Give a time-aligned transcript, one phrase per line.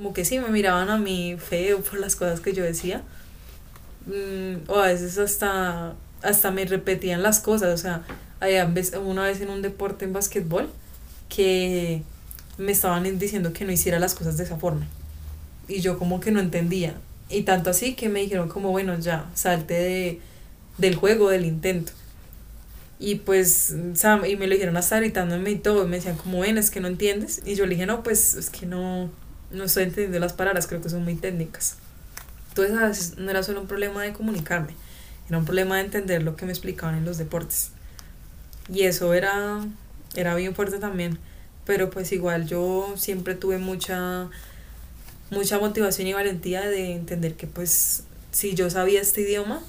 [0.00, 3.02] como que sí me miraban a mí feo por las cosas que yo decía.
[4.06, 5.92] Mm, o a veces hasta,
[6.22, 8.02] hasta me repetían las cosas, o sea,
[8.40, 8.64] había
[9.04, 10.70] una vez en un deporte en básquetbol
[11.28, 12.02] que
[12.56, 14.86] me estaban diciendo que no hiciera las cosas de esa forma.
[15.68, 16.94] Y yo como que no entendía.
[17.28, 20.20] Y tanto así que me dijeron como, bueno, ya, salte de,
[20.78, 21.92] del juego, del intento.
[22.98, 23.74] Y pues,
[24.26, 26.88] y me lo dijeron hasta gritándome y todo, me decían como, ven, es que no
[26.88, 27.42] entiendes.
[27.44, 29.10] Y yo le dije, no, pues es que no,
[29.50, 31.76] no estoy entendiendo las palabras, creo que son muy técnicas.
[32.50, 34.74] Entonces, no era solo un problema de comunicarme,
[35.28, 37.70] era un problema de entender lo que me explicaban en los deportes.
[38.72, 39.60] Y eso era,
[40.14, 41.18] era bien fuerte también.
[41.66, 44.28] Pero pues igual yo siempre tuve mucha
[45.30, 49.62] mucha motivación y valentía de entender que pues si yo sabía este idioma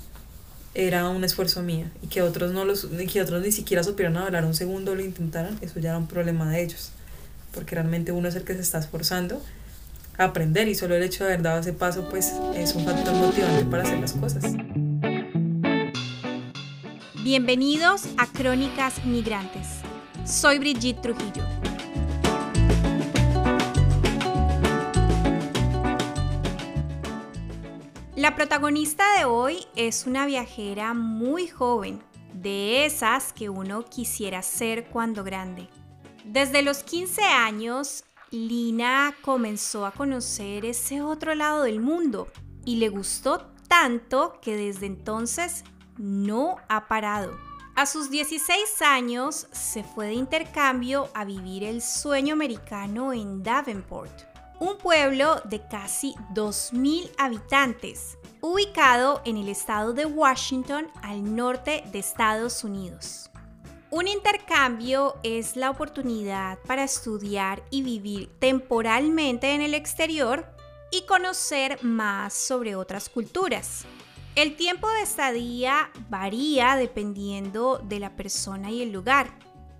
[0.73, 4.45] era un esfuerzo mío y que otros no los que otros ni siquiera supieran hablar
[4.45, 6.91] un segundo lo intentaran eso ya era un problema de ellos
[7.53, 9.39] porque realmente uno es el que se está esforzando a
[10.17, 13.65] aprender y solo el hecho de haber dado ese paso pues es un factor motivante
[13.65, 14.43] para hacer las cosas.
[17.23, 19.67] Bienvenidos a Crónicas Migrantes.
[20.25, 21.45] Soy Brigitte Trujillo.
[28.15, 34.85] La protagonista de hoy es una viajera muy joven, de esas que uno quisiera ser
[34.85, 35.67] cuando grande.
[36.23, 42.27] Desde los 15 años, Lina comenzó a conocer ese otro lado del mundo
[42.65, 45.63] y le gustó tanto que desde entonces
[45.97, 47.37] no ha parado.
[47.75, 54.31] A sus 16 años se fue de intercambio a vivir el sueño americano en Davenport
[54.61, 61.97] un pueblo de casi 2.000 habitantes, ubicado en el estado de Washington al norte de
[61.97, 63.30] Estados Unidos.
[63.91, 70.45] Un intercambio es la oportunidad para estudiar y vivir temporalmente en el exterior
[70.91, 73.83] y conocer más sobre otras culturas.
[74.35, 79.37] El tiempo de estadía varía dependiendo de la persona y el lugar,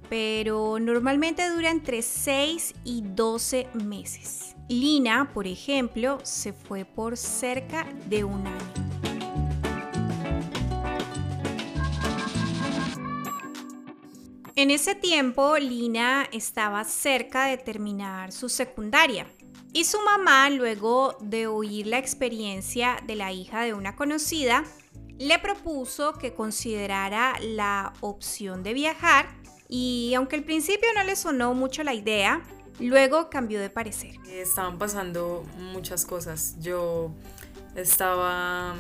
[0.10, 4.58] pero normalmente dura entre 6 y 12 meses.
[4.68, 8.81] Lina, por ejemplo, se fue por cerca de un año.
[14.62, 19.26] En ese tiempo, Lina estaba cerca de terminar su secundaria
[19.74, 24.64] y su mamá, luego de oír la experiencia de la hija de una conocida,
[25.18, 29.30] le propuso que considerara la opción de viajar
[29.68, 32.44] y aunque al principio no le sonó mucho la idea,
[32.80, 34.16] Luego cambió de parecer.
[34.28, 36.56] Estaban pasando muchas cosas.
[36.60, 37.12] Yo
[37.76, 38.76] estaba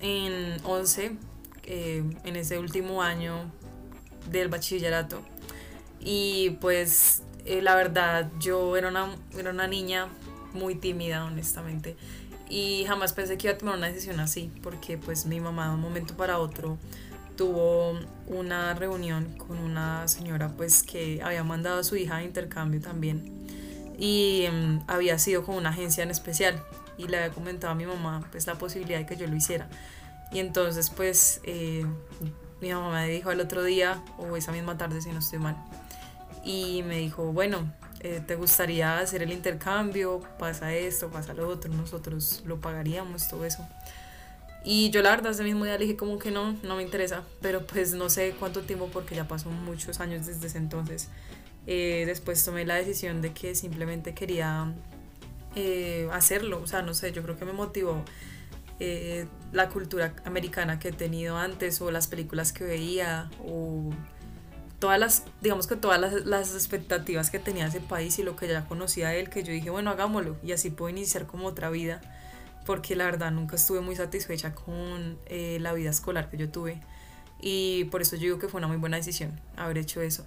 [0.00, 1.16] en 11,
[1.64, 3.50] eh, en ese último año
[4.30, 5.22] del bachillerato.
[6.00, 10.08] Y pues eh, la verdad, yo era una, era una niña
[10.52, 11.96] muy tímida, honestamente.
[12.48, 15.74] Y jamás pensé que iba a tomar una decisión así, porque pues mi mamá de
[15.74, 16.78] un momento para otro
[17.38, 22.80] tuvo una reunión con una señora pues que había mandado a su hija de intercambio
[22.80, 23.46] también
[23.96, 26.60] y em, había sido con una agencia en especial
[26.98, 29.68] y le había comentado a mi mamá pues la posibilidad de que yo lo hiciera
[30.32, 31.86] y entonces pues eh,
[32.60, 35.56] mi mamá me dijo el otro día o esa misma tarde si no estoy mal
[36.44, 37.70] y me dijo bueno
[38.00, 43.44] eh, te gustaría hacer el intercambio pasa esto pasa lo otro nosotros lo pagaríamos todo
[43.44, 43.66] eso
[44.64, 47.66] y yo la verdad ese mismo día dije como que no no me interesa pero
[47.66, 51.08] pues no sé cuánto tiempo porque ya pasó muchos años desde ese entonces.
[51.70, 54.72] Eh, después tomé la decisión de que simplemente quería
[55.54, 58.02] eh, hacerlo, o sea, no sé, yo creo que me motivó
[58.80, 63.90] eh, la cultura americana que he tenido antes o las películas que veía o
[64.78, 68.46] todas las, digamos que todas las, las expectativas que tenía ese país y lo que
[68.48, 71.70] ya conocía de él, que yo dije, bueno, hagámoslo y así puedo iniciar como otra
[71.70, 72.00] vida,
[72.66, 76.80] porque la verdad nunca estuve muy satisfecha con la vida escolar que yo tuve
[77.40, 80.26] y por eso yo digo que fue una muy buena decisión haber hecho eso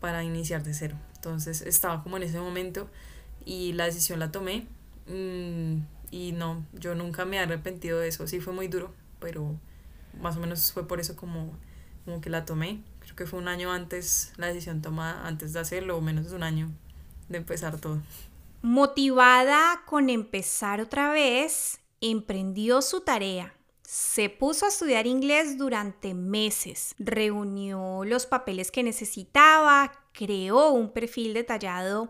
[0.00, 0.96] para iniciar de cero.
[1.16, 2.88] Entonces estaba como en ese momento
[3.44, 4.66] y la decisión la tomé
[5.06, 8.26] mm, y no, yo nunca me he arrepentido de eso.
[8.26, 9.56] Sí fue muy duro, pero
[10.20, 11.52] más o menos fue por eso como,
[12.04, 12.82] como que la tomé.
[13.00, 16.36] Creo que fue un año antes la decisión tomada, antes de hacerlo, o menos de
[16.36, 16.70] un año
[17.28, 18.00] de empezar todo.
[18.62, 23.54] Motivada con empezar otra vez, emprendió su tarea
[23.90, 31.34] se puso a estudiar inglés durante meses, reunió los papeles que necesitaba, creó un perfil
[31.34, 32.08] detallado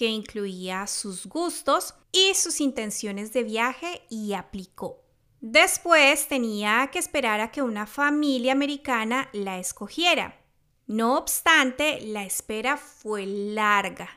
[0.00, 5.04] que incluía sus gustos y sus intenciones de viaje y aplicó.
[5.42, 10.40] Después tenía que esperar a que una familia americana la escogiera.
[10.86, 14.08] No obstante, la espera fue larga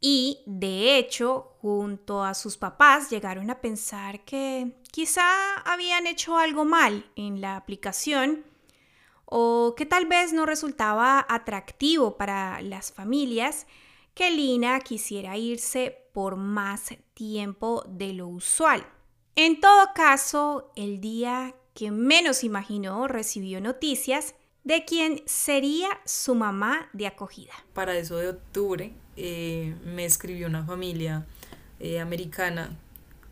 [0.00, 6.64] y de hecho junto a sus papás llegaron a pensar que quizá habían hecho algo
[6.64, 8.44] mal en la aplicación
[9.24, 13.68] o que tal vez no resultaba atractivo para las familias
[14.14, 18.86] que Lina quisiera irse por más tiempo de lo usual.
[19.34, 26.88] En todo caso, el día que menos imaginó recibió noticias de quién sería su mamá
[26.92, 27.52] de acogida.
[27.72, 31.26] Para eso de octubre eh, me escribió una familia
[31.80, 32.76] eh, americana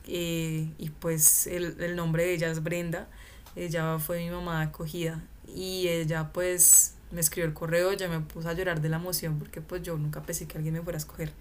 [0.06, 3.08] eh, y pues el, el, nombre de ella es Brenda.
[3.54, 8.20] Ella fue mi mamá de acogida y ella pues me escribió el correo, ya me
[8.20, 10.96] puse a llorar de la emoción porque pues yo nunca pensé que alguien me fuera
[10.96, 11.32] a escoger.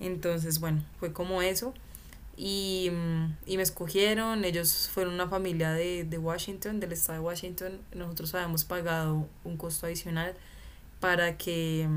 [0.00, 1.74] Entonces bueno, fue como eso.
[2.36, 2.92] Y,
[3.46, 8.32] y, me escogieron, ellos fueron una familia de, de, Washington, del estado de Washington, nosotros
[8.32, 10.36] habíamos pagado un costo adicional
[11.00, 11.88] para que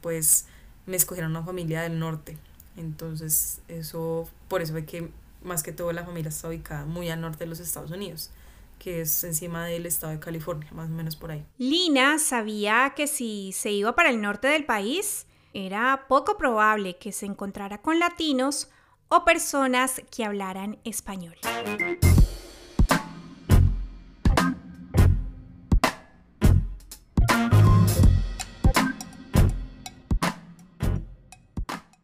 [0.00, 0.46] pues
[0.86, 2.38] me escogieron una familia del norte,
[2.78, 5.10] entonces eso, por eso fue que
[5.42, 8.30] más que todo la familia está ubicada muy al norte de los Estados Unidos
[8.82, 11.46] que es encima del estado de California, más o menos por ahí.
[11.56, 17.12] Lina sabía que si se iba para el norte del país, era poco probable que
[17.12, 18.70] se encontrara con latinos
[19.06, 21.36] o personas que hablaran español.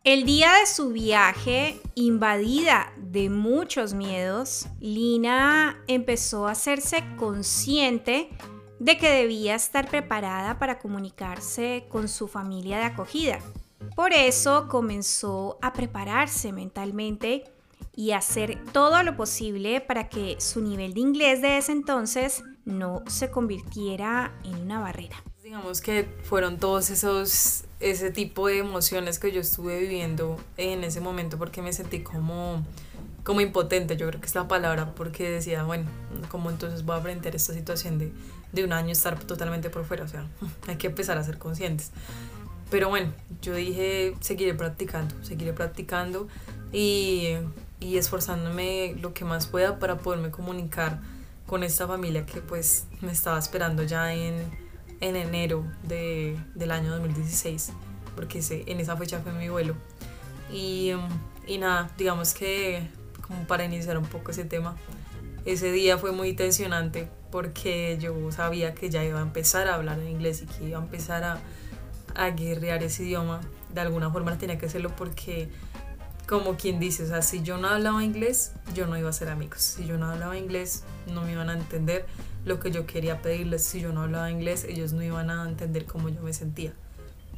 [0.09, 8.31] El día de su viaje, invadida de muchos miedos, Lina empezó a hacerse consciente
[8.79, 13.39] de que debía estar preparada para comunicarse con su familia de acogida.
[13.95, 17.45] Por eso comenzó a prepararse mentalmente
[17.95, 23.03] y hacer todo lo posible para que su nivel de inglés de ese entonces no
[23.09, 25.23] se convirtiera en una barrera.
[25.49, 31.01] Digamos que fueron todos esos ese tipo de emociones que yo estuve viviendo en ese
[31.01, 32.63] momento porque me sentí como
[33.25, 35.87] como impotente, yo creo que es la palabra, porque decía, bueno,
[36.31, 38.13] ¿cómo entonces voy a enfrentar esta situación de,
[38.53, 40.05] de un año estar totalmente por fuera?
[40.05, 40.27] O sea,
[40.69, 41.93] hay que empezar a ser conscientes.
[42.71, 43.11] Pero bueno,
[43.41, 46.29] yo dije, seguiré practicando, seguiré practicando
[46.75, 47.37] y,
[47.81, 51.01] y esforzándome lo que más pueda para poderme comunicar
[51.47, 54.68] con esta familia que pues me estaba esperando ya en,
[55.01, 57.73] en enero de, del año 2016,
[58.17, 59.75] porque ese, en esa fecha fue mi vuelo.
[60.53, 60.93] Y,
[61.47, 62.89] y nada, digamos que
[63.27, 64.77] como para iniciar un poco ese tema,
[65.45, 69.99] ese día fue muy tensionante porque yo sabía que ya iba a empezar a hablar
[69.99, 71.41] en inglés y que iba a empezar a
[72.19, 73.41] a guerrear ese idioma,
[73.73, 75.49] de alguna forma tenía que hacerlo porque,
[76.29, 79.29] como quien dice, o sea, si yo no hablaba inglés, yo no iba a ser
[79.29, 79.61] amigos.
[79.61, 82.07] Si yo no hablaba inglés, no me iban a entender
[82.49, 83.63] lo que yo quería pedirles.
[83.63, 86.73] Si yo no hablaba inglés, ellos no iban a entender cómo yo me sentía.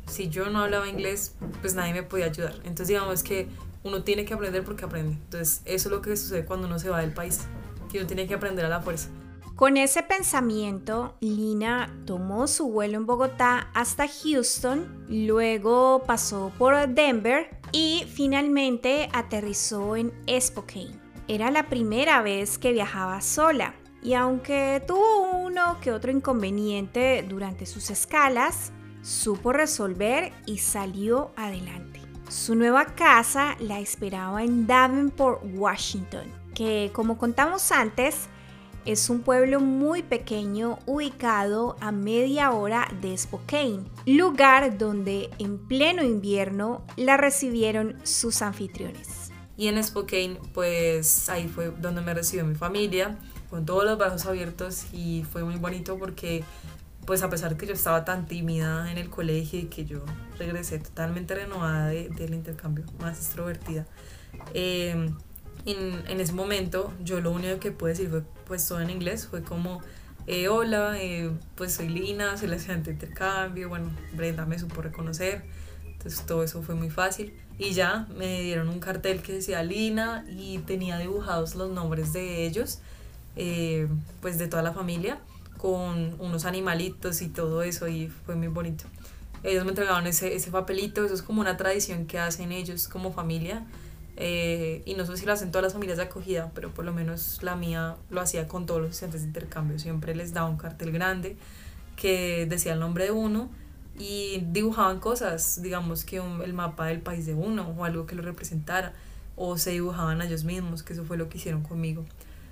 [0.07, 2.55] Si yo no hablaba inglés, pues nadie me podía ayudar.
[2.59, 3.49] Entonces, digamos que
[3.85, 5.13] uno tiene que aprender porque aprende.
[5.13, 7.41] Entonces, eso es lo que sucede cuando uno se va del país,
[7.91, 9.09] que uno tiene que aprender a la fuerza.
[9.57, 17.51] Con ese pensamiento, Lina tomó su vuelo en Bogotá hasta Houston, luego pasó por Denver
[17.71, 20.99] y finalmente aterrizó en Spokane.
[21.29, 27.67] Era la primera vez que viajaba sola y aunque tuvo uno que otro inconveniente durante
[27.67, 32.01] sus escalas, supo resolver y salió adelante.
[32.29, 38.29] Su nueva casa la esperaba en Davenport, Washington, que como contamos antes,
[38.87, 46.03] es un pueblo muy pequeño ubicado a media hora de Spokane, lugar donde en pleno
[46.03, 49.33] invierno la recibieron sus anfitriones.
[49.57, 53.19] Y en Spokane, pues ahí fue donde me recibió mi familia,
[53.51, 56.45] con todos los brazos abiertos y fue muy bonito porque
[57.05, 60.05] pues a pesar que yo estaba tan tímida en el colegio y que yo
[60.39, 63.87] regresé totalmente renovada del intercambio, más extrovertida,
[64.55, 65.11] eh,
[65.67, 69.27] en, en, ese momento yo lo único que pude decir fue pues todo en inglés,
[69.27, 69.81] fue como
[70.27, 74.81] eh, hola, eh, pues soy Lina, soy la estudiante de intercambio, bueno, Brenda me supo
[74.83, 75.43] reconocer,
[75.85, 80.25] entonces todo eso fue muy fácil y ya me dieron un cartel que decía Lina
[80.29, 82.81] y tenía dibujados los nombres de ellos,
[83.37, 83.89] eh,
[84.21, 85.21] pues de toda la familia,
[85.57, 88.85] con unos animalitos y todo eso y fue muy bonito.
[89.43, 93.13] Ellos me entregaron ese, ese papelito, eso es como una tradición que hacen ellos como
[93.13, 93.65] familia
[94.23, 96.93] eh, y no sé si lo hacen todas las familias de acogida, pero por lo
[96.93, 99.79] menos la mía lo hacía con todos los estudiantes de intercambio.
[99.79, 101.39] Siempre les daba un cartel grande
[101.97, 103.49] que decía el nombre de uno
[103.99, 108.21] y dibujaban cosas, digamos que el mapa del país de uno o algo que lo
[108.21, 108.93] representara,
[109.37, 112.05] o se dibujaban a ellos mismos, que eso fue lo que hicieron conmigo.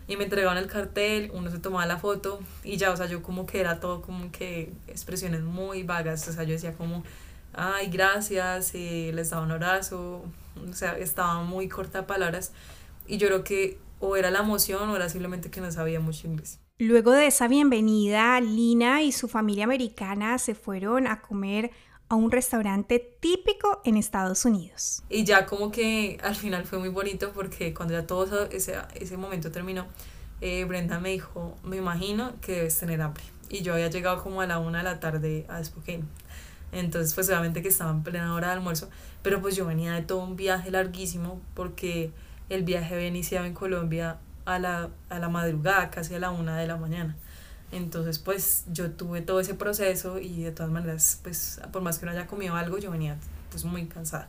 [0.09, 3.23] Y me entregaban el cartel, uno se tomaba la foto y ya, o sea, yo
[3.23, 7.05] como que era todo como que expresiones muy vagas, o sea, yo decía como
[7.53, 10.25] ay, gracias, y les daba un abrazo,
[10.69, 12.53] o sea, estaba muy corta palabras
[13.07, 16.27] y yo creo que o era la emoción o era simplemente que no sabía mucho
[16.27, 16.61] inglés.
[16.79, 21.73] Luego de esa bienvenida, Lina y su familia americana se fueron a comer
[22.09, 25.03] a un restaurante típico en Estados Unidos.
[25.09, 29.17] Y ya como que al final fue muy bonito porque cuando ya todo ese, ese
[29.17, 29.87] momento terminó,
[30.41, 33.23] eh, Brenda me dijo, me imagino que debes tener hambre.
[33.51, 36.05] Y yo había llegado como a la una de la tarde a Spokane.
[36.73, 38.89] Entonces pues obviamente que estaba en plena hora de almuerzo,
[39.23, 42.11] pero pues yo venía de todo un viaje larguísimo porque
[42.49, 46.57] el viaje había iniciado en Colombia a la, a la madrugada, casi a la una
[46.57, 47.17] de la mañana.
[47.71, 52.07] Entonces, pues yo tuve todo ese proceso y de todas maneras, pues por más que
[52.07, 53.17] no haya comido algo, yo venía
[53.51, 54.29] pues muy cansada.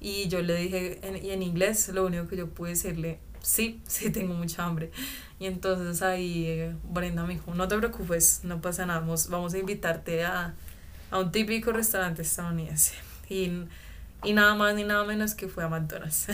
[0.00, 3.80] Y yo le dije, en, y en inglés, lo único que yo pude decirle, sí,
[3.86, 4.90] sí tengo mucha hambre.
[5.38, 9.54] Y entonces ahí eh, Brenda me dijo, no te preocupes, no pasa nada, vamos, vamos
[9.54, 10.54] a invitarte a,
[11.10, 12.94] a un típico restaurante estadounidense.
[13.28, 13.64] Y,
[14.24, 16.26] y nada más ni nada menos que fue a McDonald's.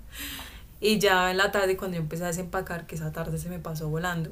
[0.80, 3.58] y ya en la tarde, cuando yo empecé a desempacar, que esa tarde se me
[3.58, 4.30] pasó volando,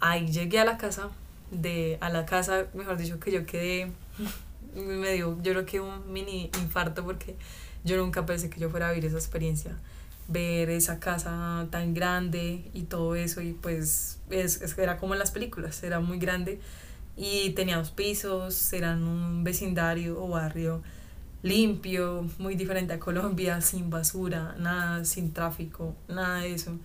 [0.00, 1.10] ahí llegué a la casa,
[1.50, 3.90] de, a la casa, mejor dicho, que yo quedé,
[4.74, 7.36] me dio, yo creo que un mini infarto porque
[7.84, 9.76] yo nunca pensé que yo fuera a vivir esa experiencia,
[10.28, 15.30] ver esa casa tan grande y todo eso y pues es, era como en las
[15.30, 16.60] películas, era muy grande
[17.16, 20.82] y tenía dos pisos, eran un vecindario o barrio
[21.42, 26.78] limpio, muy diferente a Colombia, sin basura, nada, sin tráfico, nada de eso.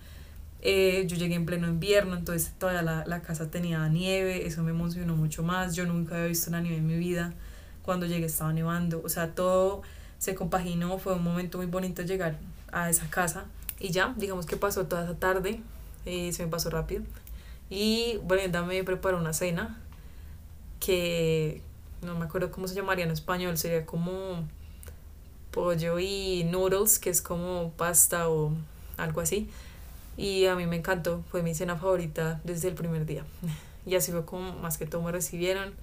[0.66, 4.70] Eh, yo llegué en pleno invierno, entonces toda la, la, casa tenía nieve, eso me
[4.70, 5.76] emocionó mucho más.
[5.76, 7.34] Yo nunca había visto una nieve en mi vida.
[7.82, 9.82] Cuando llegué estaba nevando, o sea, todo
[10.18, 12.38] se compaginó, fue un momento muy bonito llegar
[12.72, 13.44] a esa casa.
[13.78, 15.60] Y ya, digamos que pasó toda esa tarde,
[16.06, 17.02] eh, se me pasó rápido.
[17.68, 19.78] Y Brenda me preparó una cena
[20.80, 21.60] que
[22.00, 24.48] no me acuerdo cómo se llamaría en español, sería como
[25.50, 28.52] pollo y noodles, que es como pasta o
[28.96, 29.50] algo así
[30.16, 33.24] y a mí me encantó, fue mi cena favorita desde el primer día.
[33.86, 35.74] Y así fue como más que todo me recibieron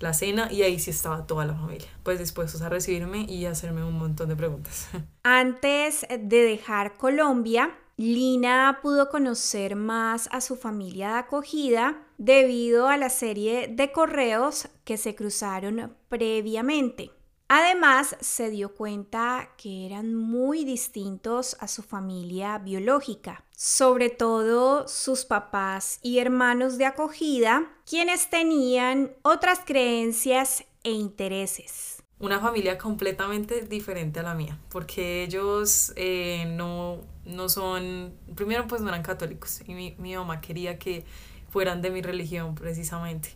[0.00, 3.84] la cena y ahí sí estaba toda la familia, pues dispuestos a recibirme y hacerme
[3.84, 4.88] un montón de preguntas.
[5.22, 12.96] Antes de dejar Colombia, Lina pudo conocer más a su familia de acogida debido a
[12.96, 17.10] la serie de correos que se cruzaron previamente.
[17.48, 25.26] Además, se dio cuenta que eran muy distintos a su familia biológica, sobre todo sus
[25.26, 32.02] papás y hermanos de acogida, quienes tenían otras creencias e intereses.
[32.18, 38.80] Una familia completamente diferente a la mía, porque ellos eh, no, no son, primero pues
[38.80, 41.04] no eran católicos y mi, mi mamá quería que
[41.50, 43.30] fueran de mi religión precisamente.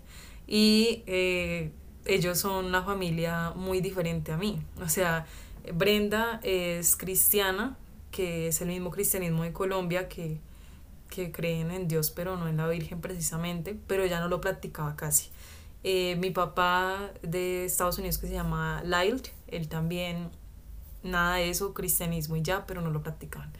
[0.47, 1.73] Y eh,
[2.09, 4.61] ellos son una familia muy diferente a mí.
[4.83, 5.27] O sea,
[5.73, 7.77] Brenda es cristiana,
[8.11, 10.41] que es el mismo cristianismo de Colombia, que,
[11.11, 14.97] que creen en Dios, pero no en la Virgen precisamente, pero ella no lo practicaba
[14.97, 15.29] casi.
[15.85, 20.31] Eh, mi papá de Estados Unidos, que se llama Lyle, él también,
[21.03, 23.53] nada de eso, cristianismo y ya, pero no lo practicaban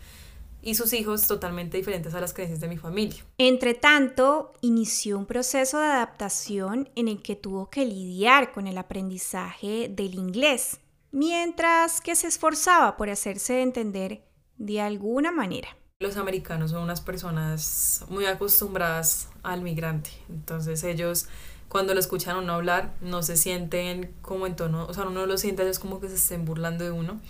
[0.69, 3.25] y sus hijos totalmente diferentes a las creencias de mi familia.
[3.39, 8.77] Entre tanto, inició un proceso de adaptación en el que tuvo que lidiar con el
[8.77, 10.79] aprendizaje del inglés,
[11.11, 14.23] mientras que se esforzaba por hacerse entender
[14.59, 15.69] de alguna manera.
[16.01, 21.29] Los americanos son unas personas muy acostumbradas al migrante, entonces ellos
[21.71, 25.25] cuando lo escuchan a uno hablar no se sienten como en tono, o sea, uno
[25.25, 27.21] lo siente ellos como que se estén burlando de uno,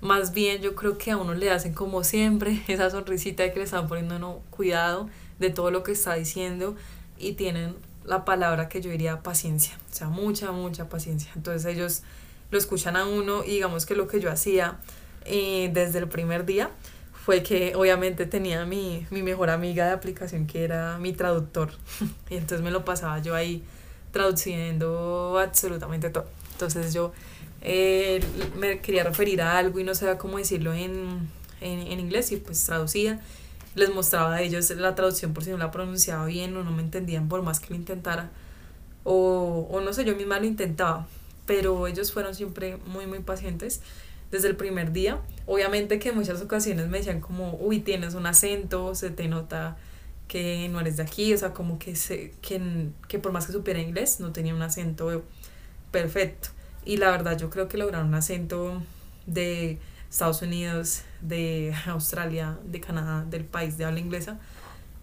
[0.00, 3.58] más bien yo creo que a uno le hacen como siempre esa sonrisita de que
[3.58, 6.76] le están poniendo cuidado de todo lo que está diciendo
[7.18, 7.74] y tienen
[8.04, 11.30] la palabra que yo diría paciencia, o sea, mucha, mucha paciencia.
[11.36, 12.02] Entonces ellos
[12.50, 14.78] lo escuchan a uno y digamos que lo que yo hacía
[15.24, 16.70] eh, desde el primer día
[17.12, 21.72] fue que obviamente tenía mi, mi mejor amiga de aplicación que era mi traductor
[22.30, 23.62] y entonces me lo pasaba yo ahí
[24.12, 26.26] traduciendo absolutamente todo.
[26.52, 27.12] Entonces yo
[27.60, 28.20] eh,
[28.56, 31.28] me quería referir a algo y no sabía cómo decirlo en,
[31.60, 33.20] en, en, inglés y pues traducía.
[33.74, 36.82] Les mostraba a ellos la traducción por si no la pronunciaba bien o no me
[36.82, 38.30] entendían por más que lo intentara.
[39.04, 41.06] O, o no sé, yo misma lo intentaba.
[41.46, 43.80] Pero ellos fueron siempre muy, muy pacientes
[44.30, 45.20] desde el primer día.
[45.46, 49.76] Obviamente que en muchas ocasiones me decían como, uy, tienes un acento, se te nota
[50.26, 53.52] que no eres de aquí, o sea, como que, se, que, que por más que
[53.52, 55.24] supiera inglés, no tenía un acento
[55.90, 56.50] perfecto.
[56.84, 58.82] Y la verdad yo creo que lograr un acento
[59.26, 59.78] de
[60.10, 64.38] Estados Unidos, de Australia, de Canadá, del país de habla inglesa,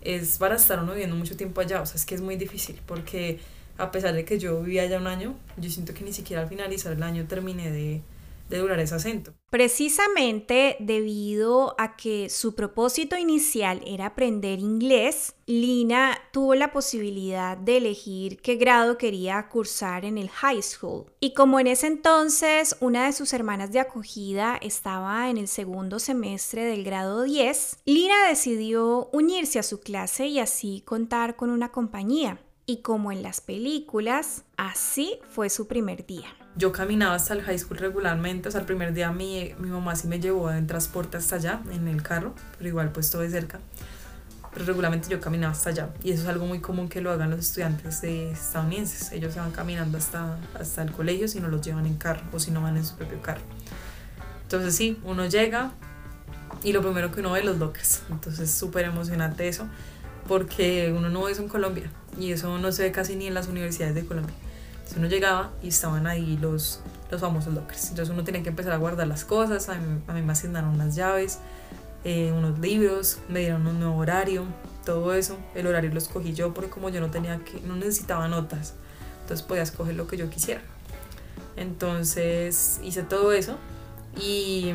[0.02, 1.82] es para estar uno viviendo mucho tiempo allá.
[1.82, 3.40] O sea, es que es muy difícil porque
[3.78, 6.48] a pesar de que yo vivía allá un año, yo siento que ni siquiera al
[6.48, 8.02] finalizar el año terminé de,
[8.50, 9.34] de durar ese acento.
[9.50, 17.78] Precisamente debido a que su propósito inicial era aprender inglés, Lina tuvo la posibilidad de
[17.78, 21.06] elegir qué grado quería cursar en el high school.
[21.20, 26.00] Y como en ese entonces una de sus hermanas de acogida estaba en el segundo
[26.00, 31.72] semestre del grado 10, Lina decidió unirse a su clase y así contar con una
[31.72, 32.40] compañía.
[32.68, 37.60] Y como en las películas, así fue su primer día yo caminaba hasta el high
[37.60, 41.18] school regularmente, o sea, el primer día mi, mi mamá sí me llevó en transporte
[41.18, 43.60] hasta allá, en el carro, pero igual pues todo de cerca.
[44.54, 47.30] Pero regularmente yo caminaba hasta allá y eso es algo muy común que lo hagan
[47.30, 49.12] los estudiantes de estadounidenses.
[49.12, 52.40] Ellos se van caminando hasta, hasta el colegio si no los llevan en carro o
[52.40, 53.42] si no van en su propio carro.
[54.44, 55.74] Entonces sí, uno llega
[56.64, 58.04] y lo primero que uno ve los lockers.
[58.10, 59.68] Entonces súper emocionante eso
[60.26, 63.34] porque uno no ve eso en Colombia y eso no se ve casi ni en
[63.34, 64.36] las universidades de Colombia.
[64.86, 67.90] Entonces uno llegaba y estaban ahí los, los famosos lockers.
[67.90, 69.68] Entonces uno tenía que empezar a guardar las cosas.
[69.70, 71.40] A mí, a mí me asignaron unas llaves,
[72.04, 74.46] eh, unos libros, me dieron un nuevo horario,
[74.86, 75.40] todo eso.
[75.56, 78.76] El horario lo escogí yo porque como yo no tenía que, no necesitaba notas,
[79.22, 80.62] entonces podía escoger lo que yo quisiera.
[81.56, 83.58] Entonces hice todo eso
[84.16, 84.72] y,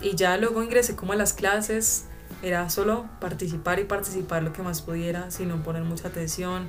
[0.00, 2.06] y ya luego ingresé como a las clases.
[2.42, 6.68] Era solo participar y participar lo que más pudiera, sin poner mucha atención,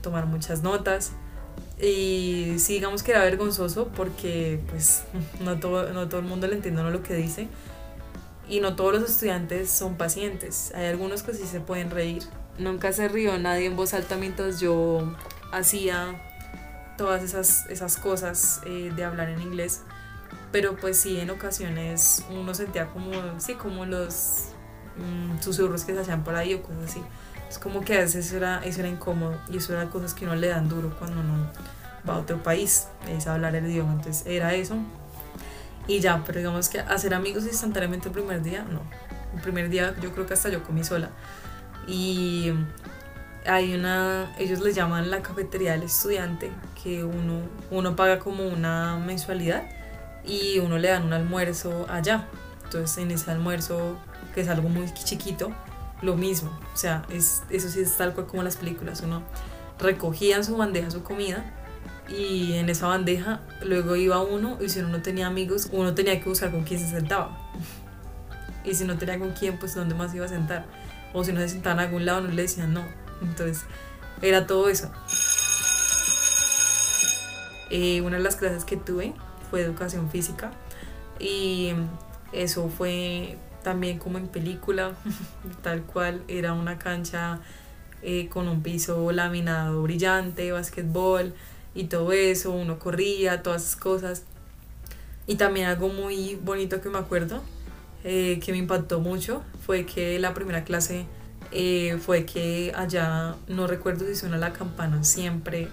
[0.00, 1.12] tomar muchas notas.
[1.82, 5.02] Y sí, digamos que era vergonzoso porque pues
[5.40, 7.48] no todo, no todo el mundo le entiende lo que dice
[8.48, 10.72] y no todos los estudiantes son pacientes.
[10.74, 12.22] Hay algunos que sí se pueden reír.
[12.58, 15.16] Nunca se rió nadie en voz alta mientras yo
[15.52, 16.20] hacía
[16.98, 19.80] todas esas, esas cosas eh, de hablar en inglés.
[20.50, 24.48] Pero pues sí, en ocasiones uno sentía como, sí, como los
[24.98, 27.02] mm, susurros que se hacían por ahí o cosas así.
[27.52, 30.34] Es como que a veces era, eso era incómodo y eso eran cosas que no
[30.34, 31.50] le dan duro cuando uno
[32.08, 33.92] va a otro país, es hablar el idioma.
[33.92, 34.74] Entonces era eso.
[35.86, 38.80] Y ya, pero digamos que hacer amigos instantáneamente el primer día, no.
[39.34, 41.10] El primer día yo creo que hasta yo comí sola.
[41.86, 42.54] Y
[43.44, 46.50] hay una, ellos le llaman la cafetería del estudiante,
[46.82, 49.64] que uno, uno paga como una mensualidad
[50.24, 52.28] y uno le dan un almuerzo allá.
[52.64, 53.98] Entonces en ese almuerzo,
[54.34, 55.52] que es algo muy chiquito,
[56.02, 56.50] lo mismo.
[56.74, 59.00] O sea, es, eso sí es tal cual como las películas.
[59.02, 59.22] Uno
[59.78, 61.44] recogía en su bandeja su comida
[62.08, 66.20] y en esa bandeja luego iba uno y si uno no tenía amigos, uno tenía
[66.20, 67.38] que buscar con quién se sentaba.
[68.64, 70.66] Y si no tenía con quién, pues dónde más iba a sentar.
[71.12, 72.84] O si no se sentaba en algún lado, no le decían no.
[73.20, 73.64] Entonces,
[74.20, 74.88] era todo eso.
[77.70, 79.14] Eh, una de las clases que tuve
[79.50, 80.52] fue educación física
[81.18, 81.72] y
[82.32, 84.92] eso fue también como en película,
[85.62, 87.40] tal cual era una cancha
[88.02, 91.34] eh, con un piso laminado brillante, basquetbol
[91.74, 94.24] y todo eso, uno corría, todas esas cosas.
[95.26, 97.42] Y también algo muy bonito que me acuerdo,
[98.04, 101.06] eh, que me impactó mucho, fue que la primera clase
[101.52, 105.68] eh, fue que allá, no recuerdo si suena la campana siempre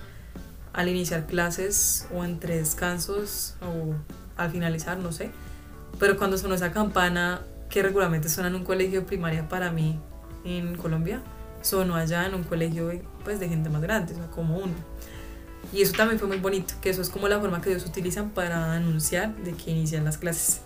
[0.73, 3.95] al iniciar clases o entre descansos o
[4.37, 5.31] al finalizar, no sé.
[5.99, 9.99] Pero cuando sonó esa campana, que regularmente suena en un colegio de primaria para mí
[10.43, 11.21] en Colombia,
[11.61, 12.91] sonó allá en un colegio
[13.23, 14.73] pues, de gente más grande, o sea, como uno.
[15.71, 18.31] Y eso también fue muy bonito, que eso es como la forma que ellos utilizan
[18.31, 20.61] para anunciar de que inician las clases.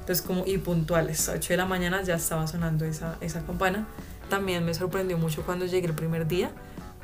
[0.00, 3.86] Entonces, como y puntuales, a 8 de la mañana ya estaba sonando esa, esa campana.
[4.30, 6.50] También me sorprendió mucho cuando llegué el primer día,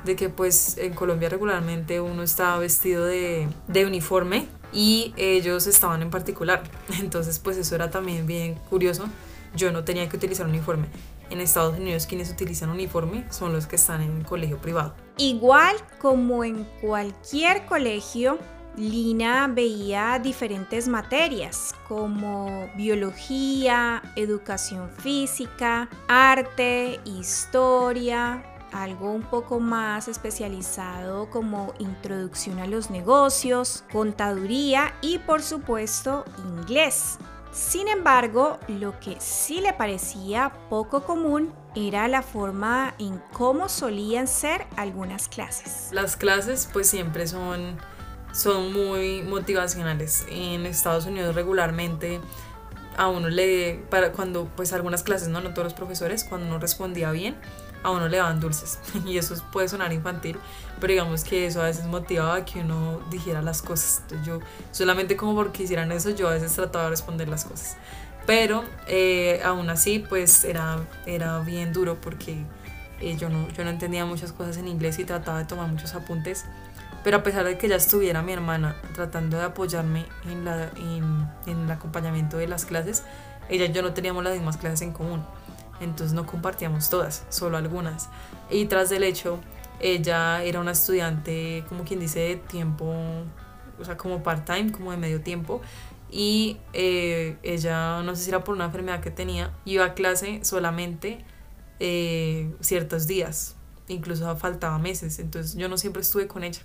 [0.05, 6.01] de que pues en Colombia regularmente uno estaba vestido de, de uniforme y ellos estaban
[6.01, 6.63] en particular.
[7.01, 9.07] Entonces, pues eso era también bien curioso
[9.55, 10.87] yo no tenía que utilizar uniforme.
[11.31, 14.95] En Estados Unidos quienes utilizan uniforme son los que están en el colegio privado.
[15.17, 18.39] Igual como en cualquier colegio,
[18.77, 31.31] Lina veía diferentes materias como biología, educación física, arte, historia, algo un poco más especializado
[31.31, 37.19] como introducción a los negocios, contaduría y por supuesto inglés.
[37.55, 44.27] Sin embargo, lo que sí le parecía poco común era la forma en cómo solían
[44.27, 45.89] ser algunas clases.
[45.93, 47.79] Las clases pues siempre son,
[48.33, 50.27] son muy motivacionales.
[50.29, 52.21] En Estados Unidos regularmente
[52.97, 56.59] a uno le, para cuando pues algunas clases, no, no todos los profesores, cuando uno
[56.59, 57.37] respondía bien,
[57.85, 60.39] a uno le daban dulces y eso puede sonar infantil,
[60.81, 64.01] pero digamos que eso a veces motivaba a que uno dijera las cosas.
[64.03, 64.41] Entonces yo
[64.73, 67.77] solamente como porque hicieran eso yo a veces trataba de responder las cosas.
[68.27, 72.45] Pero eh, aún así pues era, era bien duro porque
[73.01, 75.95] eh, yo, no, yo no entendía muchas cosas en inglés y trataba de tomar muchos
[75.95, 76.47] apuntes.
[77.05, 81.29] Pero a pesar de que ya estuviera mi hermana tratando de apoyarme en, la, en,
[81.47, 83.03] en el acompañamiento de las clases,
[83.51, 85.23] ella y yo no teníamos las mismas clases en común.
[85.85, 88.09] Entonces no compartíamos todas, solo algunas.
[88.51, 89.41] Y tras del hecho,
[89.81, 92.95] ella era una estudiante, como quien dice, de tiempo,
[93.79, 95.61] o sea, como part-time, como de medio tiempo.
[96.11, 100.45] Y eh, ella, no sé si era por una enfermedad que tenía, iba a clase
[100.45, 101.25] solamente
[101.81, 103.57] eh, ciertos días,
[103.89, 105.19] incluso faltaba meses.
[105.19, 106.63] Entonces yo no siempre estuve con ella.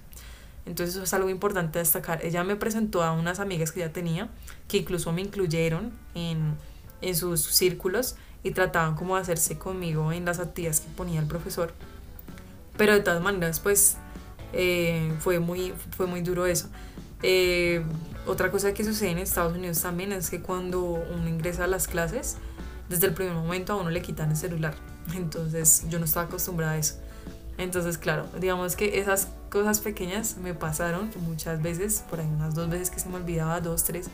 [0.65, 2.23] Entonces eso es algo importante destacar.
[2.23, 4.29] Ella me presentó a unas amigas que ya tenía,
[4.67, 6.55] que incluso me incluyeron en,
[7.01, 11.27] en sus círculos y trataban como de hacerse conmigo en las actividades que ponía el
[11.27, 11.73] profesor.
[12.77, 13.97] Pero de todas maneras, pues
[14.53, 16.69] eh, fue, muy, fue muy duro eso.
[17.21, 17.83] Eh,
[18.25, 21.87] otra cosa que sucede en Estados Unidos también es que cuando uno ingresa a las
[21.87, 22.37] clases,
[22.87, 24.75] desde el primer momento a uno le quitan el celular.
[25.15, 26.95] Entonces yo no estaba acostumbrada a eso.
[27.57, 32.69] Entonces, claro, digamos que esas cosas pequeñas me pasaron muchas veces, por ahí unas dos
[32.69, 34.09] veces que se me olvidaba, dos, tres,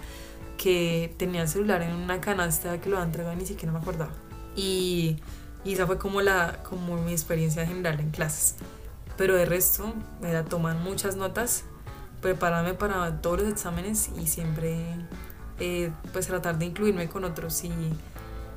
[0.58, 4.12] que tenía el celular en una canasta que lo han entregado ni siquiera me acordaba.
[4.56, 5.18] Y,
[5.64, 8.56] y, esa fue como, la, como mi experiencia general en clases.
[9.18, 11.64] Pero de resto, era tomar muchas notas,
[12.22, 14.76] prepararme para todos los exámenes y siempre
[15.60, 17.72] eh, pues tratar de incluirme con otros y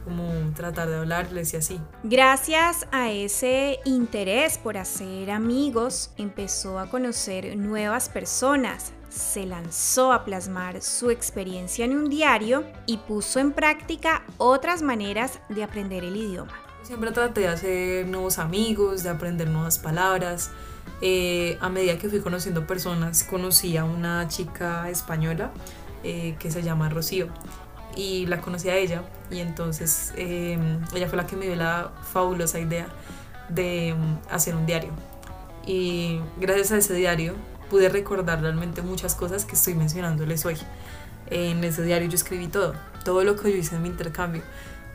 [0.04, 1.80] como tratar de hablarles y así.
[2.02, 10.24] Gracias a ese interés por hacer amigos, empezó a conocer nuevas personas, se lanzó a
[10.24, 16.16] plasmar su experiencia en un diario y puso en práctica otras maneras de aprender el
[16.16, 16.52] idioma.
[16.82, 20.50] Siempre traté de hacer nuevos amigos, de aprender nuevas palabras.
[21.00, 25.52] Eh, a medida que fui conociendo personas, conocí a una chica española
[26.02, 27.28] eh, que se llama Rocío
[27.96, 31.92] y la conocí a ella y entonces em, ella fue la que me dio la
[32.12, 32.86] fabulosa idea
[33.48, 34.90] de em, hacer un diario.
[35.66, 37.34] Y gracias a ese diario
[37.70, 40.56] pude recordar realmente muchas cosas que estoy mencionándoles hoy.
[41.30, 44.42] En ese diario yo escribí todo, todo lo que yo hice en mi intercambio.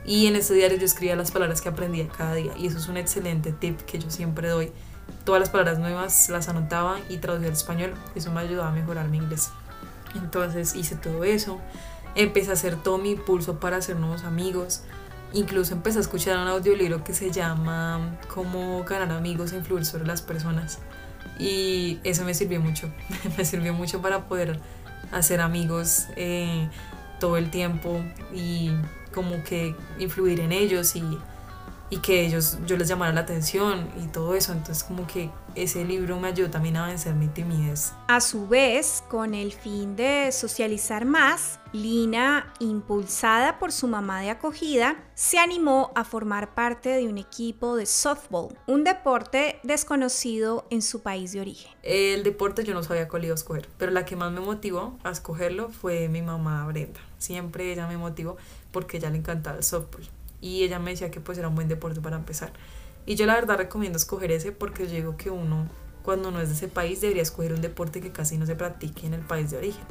[0.06, 2.54] Y en ese diario yo escribía las palabras que aprendía cada día.
[2.58, 4.72] Y eso es un excelente tip que yo siempre doy.
[5.26, 7.94] Todas las palabras nuevas las anotaba y traducía al español.
[8.16, 9.52] Eso me ayudaba a mejorar mi inglés.
[10.16, 11.60] Entonces hice todo eso
[12.16, 14.82] empecé a hacer todo mi impulso para hacer nuevos amigos.
[15.34, 20.06] Incluso empecé a escuchar un audiolibro que se llama Cómo ganar amigos e influir sobre
[20.06, 20.80] las personas.
[21.40, 22.92] Y eso me sirvió mucho.
[23.38, 24.60] me sirvió mucho para poder
[25.12, 26.68] hacer amigos eh,
[27.20, 28.72] todo el tiempo y
[29.14, 31.04] como que influir en ellos y
[31.90, 34.52] y que ellos, yo les llamara la atención y todo eso.
[34.52, 37.94] Entonces como que ese libro me ayudó también a vencer mi timidez.
[38.08, 44.30] A su vez, con el fin de socializar más, Lina, impulsada por su mamá de
[44.30, 50.82] acogida, se animó a formar parte de un equipo de softball, un deporte desconocido en
[50.82, 51.72] su país de origen.
[51.82, 54.98] El deporte yo no sabía cuál iba a escoger, pero la que más me motivó
[55.04, 57.00] a escogerlo fue mi mamá Brenda.
[57.18, 58.38] Siempre ella me motivó
[58.72, 60.08] porque ella le encantaba el softball
[60.44, 62.52] y ella me decía que pues era un buen deporte para empezar.
[63.06, 65.70] Y yo la verdad recomiendo escoger ese porque yo digo que uno
[66.04, 69.08] cuando no es de ese país debería escoger un deporte que casi no se practique
[69.08, 69.84] en el país de origen.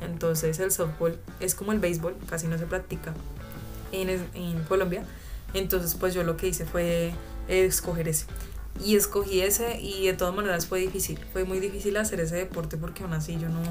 [0.00, 3.14] Entonces el softball es como el béisbol, casi no se practica
[3.92, 5.04] en, en Colombia.
[5.54, 7.14] Entonces pues yo lo que hice fue
[7.46, 8.26] escoger ese.
[8.84, 11.24] Y escogí ese y de todas maneras fue difícil.
[11.32, 13.62] Fue muy difícil hacer ese deporte porque aún así yo no,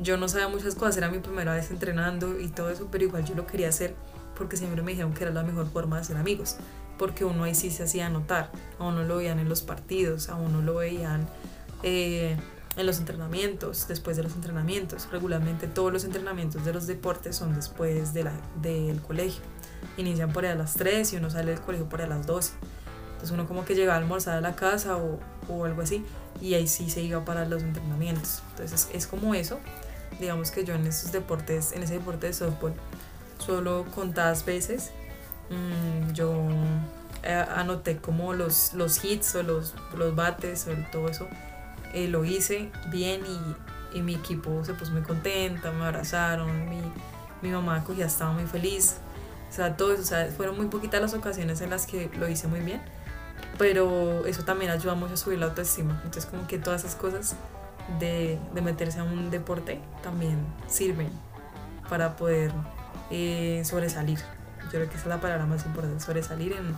[0.00, 0.98] yo no sabía muchas cosas.
[0.98, 3.96] Era mi primera vez entrenando y todo eso, pero igual yo lo quería hacer
[4.36, 6.56] porque siempre me dijeron que era la mejor forma de ser amigos,
[6.98, 10.34] porque uno ahí sí se hacía notar, a uno lo veían en los partidos, a
[10.36, 11.26] uno lo veían
[11.82, 12.36] eh,
[12.76, 15.08] en los entrenamientos, después de los entrenamientos.
[15.10, 19.42] Regularmente todos los entrenamientos de los deportes son después de la, del colegio.
[19.96, 22.26] Inician por ahí a las 3 y uno sale del colegio por ahí a las
[22.26, 22.52] 12.
[23.06, 25.18] Entonces uno como que llega a almorzar a la casa o,
[25.48, 26.04] o algo así
[26.40, 28.42] y ahí sí se iba para los entrenamientos.
[28.50, 29.58] Entonces es, es como eso.
[30.20, 32.74] Digamos que yo en esos deportes, en ese deporte de softball,
[33.38, 34.92] solo contadas veces.
[35.50, 36.48] Mm, yo
[37.22, 41.26] eh, anoté como los, los hits o los, los bates o todo eso.
[41.92, 46.80] Eh, lo hice bien y, y, mi equipo se puso muy contenta, me abrazaron, mi,
[47.42, 48.98] mi mamá acogía, estaba muy feliz.
[49.48, 52.28] O sea, todo eso, o sea, fueron muy poquitas las ocasiones en las que lo
[52.28, 52.82] hice muy bien,
[53.58, 56.00] pero eso también ayuda mucho a subir la autoestima.
[56.04, 57.36] Entonces, como que todas esas cosas
[57.98, 61.08] de, de meterse a un deporte también sirven
[61.88, 62.52] para poder
[63.10, 64.18] eh, sobresalir.
[64.64, 66.74] Yo creo que esa es la palabra más importante, sobresalir en,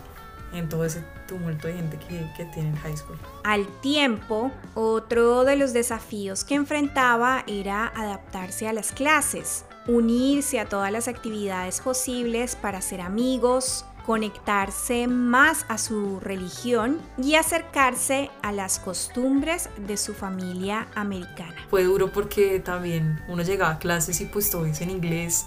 [0.59, 3.19] en todo ese tumulto de gente que, que tiene en high school.
[3.45, 10.67] Al tiempo, otro de los desafíos que enfrentaba era adaptarse a las clases, unirse a
[10.67, 18.53] todas las actividades posibles para ser amigos, conectarse más a su religión y acercarse a
[18.53, 21.55] las costumbres de su familia americana.
[21.69, 25.45] Fue duro porque también uno llegaba a clases y pues todo es en inglés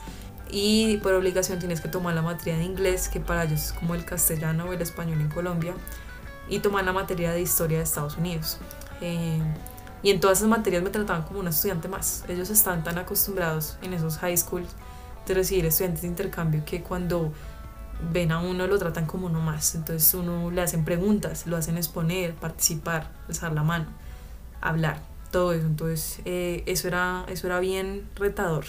[0.51, 3.95] y por obligación tienes que tomar la materia de inglés, que para ellos es como
[3.95, 5.73] el castellano o el español en Colombia,
[6.49, 8.57] y tomar la materia de historia de Estados Unidos.
[8.99, 9.39] Eh,
[10.03, 12.25] y en todas esas materias me trataban como un estudiante más.
[12.27, 14.69] Ellos están tan acostumbrados en esos high schools
[15.25, 17.31] de recibir estudiantes de intercambio que cuando
[18.11, 19.75] ven a uno lo tratan como uno más.
[19.75, 23.85] Entonces uno le hacen preguntas, lo hacen exponer, participar, alzar la mano,
[24.59, 25.67] hablar, todo eso.
[25.67, 28.65] Entonces eh, eso, era, eso era bien retador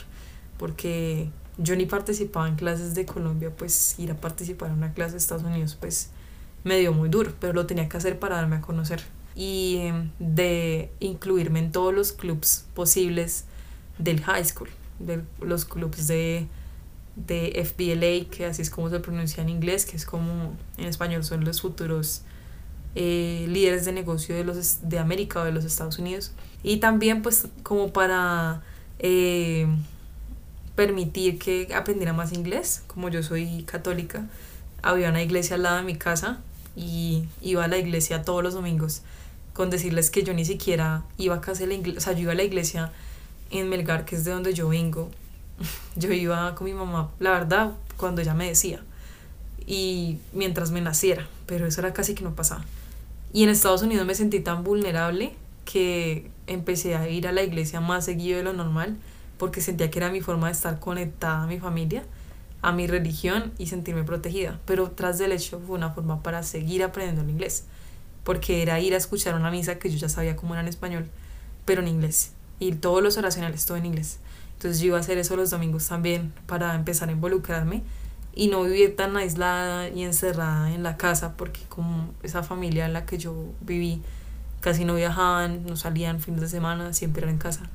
[0.63, 5.13] porque yo ni participaba en clases de Colombia, pues ir a participar en una clase
[5.13, 6.11] de Estados Unidos pues
[6.65, 9.03] me dio muy duro, pero lo tenía que hacer para darme a conocer
[9.35, 13.45] y em, de incluirme en todos los clubs posibles
[13.99, 16.47] del high school, de los clubs de,
[17.17, 21.25] de FBLA, que así es como se pronuncia en inglés, que es como en español
[21.25, 22.23] son los futuros
[22.95, 26.33] eh, líderes de negocio de, los, de América o de los Estados Unidos.
[26.63, 28.63] Y también pues como para
[28.99, 29.67] eh,
[30.75, 34.27] permitir que aprendiera más inglés, como yo soy católica,
[34.83, 36.41] había una iglesia al lado de mi casa
[36.75, 39.03] y iba a la iglesia todos los domingos
[39.53, 42.33] con decirles que yo ni siquiera iba a casa la iglesia, o sea, yo iba
[42.33, 42.93] a la iglesia
[43.51, 45.11] en Melgar, que es de donde yo vengo.
[45.97, 48.83] Yo iba con mi mamá, la verdad, cuando ella me decía,
[49.67, 52.65] y mientras me naciera, pero eso era casi que no pasaba.
[53.33, 55.35] Y en Estados Unidos me sentí tan vulnerable
[55.67, 58.97] que empecé a ir a la iglesia más seguido de lo normal,
[59.43, 62.05] porque sentía que era mi forma de estar conectada a mi familia,
[62.61, 64.61] a mi religión y sentirme protegida.
[64.67, 67.65] Pero tras del hecho fue una forma para seguir aprendiendo el inglés
[68.23, 71.09] porque era ir a escuchar una misa que yo ya sabía cómo era en español,
[71.65, 72.35] pero en inglés.
[72.61, 74.21] Y todos los oracionales, todo en inglés.
[74.53, 77.83] Entonces yo iba a hacer eso los domingos también para empezar a involucrarme
[78.37, 82.93] y no vivir tan aislada y encerrada en la casa, porque como esa familia en
[82.93, 84.03] la que yo viví,
[84.61, 87.69] casi no viajaban, no salían fines de semana, siempre eran en casa.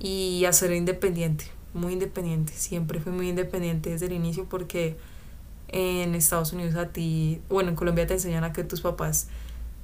[0.00, 4.96] Y hacer independiente, muy independiente, siempre fui muy independiente desde el inicio porque
[5.68, 9.28] en Estados Unidos a ti, bueno, en Colombia te enseñan a que tus papás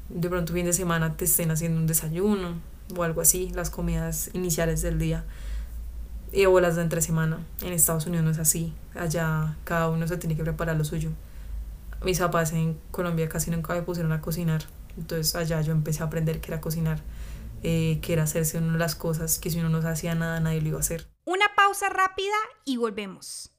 [0.08, 2.54] de pronto fin de semana te estén haciendo un desayuno
[2.96, 5.24] o algo así, las comidas iniciales del día
[6.32, 7.38] y o las de entre semana.
[7.62, 11.10] En Estados Unidos no es así, allá cada uno se tiene que preparar lo suyo.
[12.04, 14.62] Mis papás en Colombia casi nunca me pusieron a cocinar,
[14.96, 17.00] entonces allá yo empecé a aprender que era cocinar,
[17.62, 20.76] eh, que era hacerse las cosas que si uno no hacía nada nadie lo iba
[20.78, 21.08] a hacer.
[21.24, 23.52] Una pausa rápida y volvemos.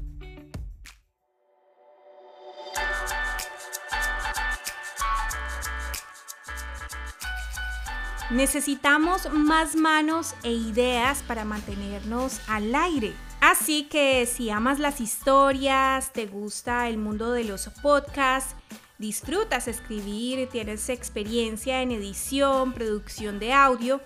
[8.31, 13.13] Necesitamos más manos e ideas para mantenernos al aire.
[13.41, 18.55] Así que si amas las historias, te gusta el mundo de los podcasts,
[18.99, 24.01] disfrutas escribir, tienes experiencia en edición, producción de audio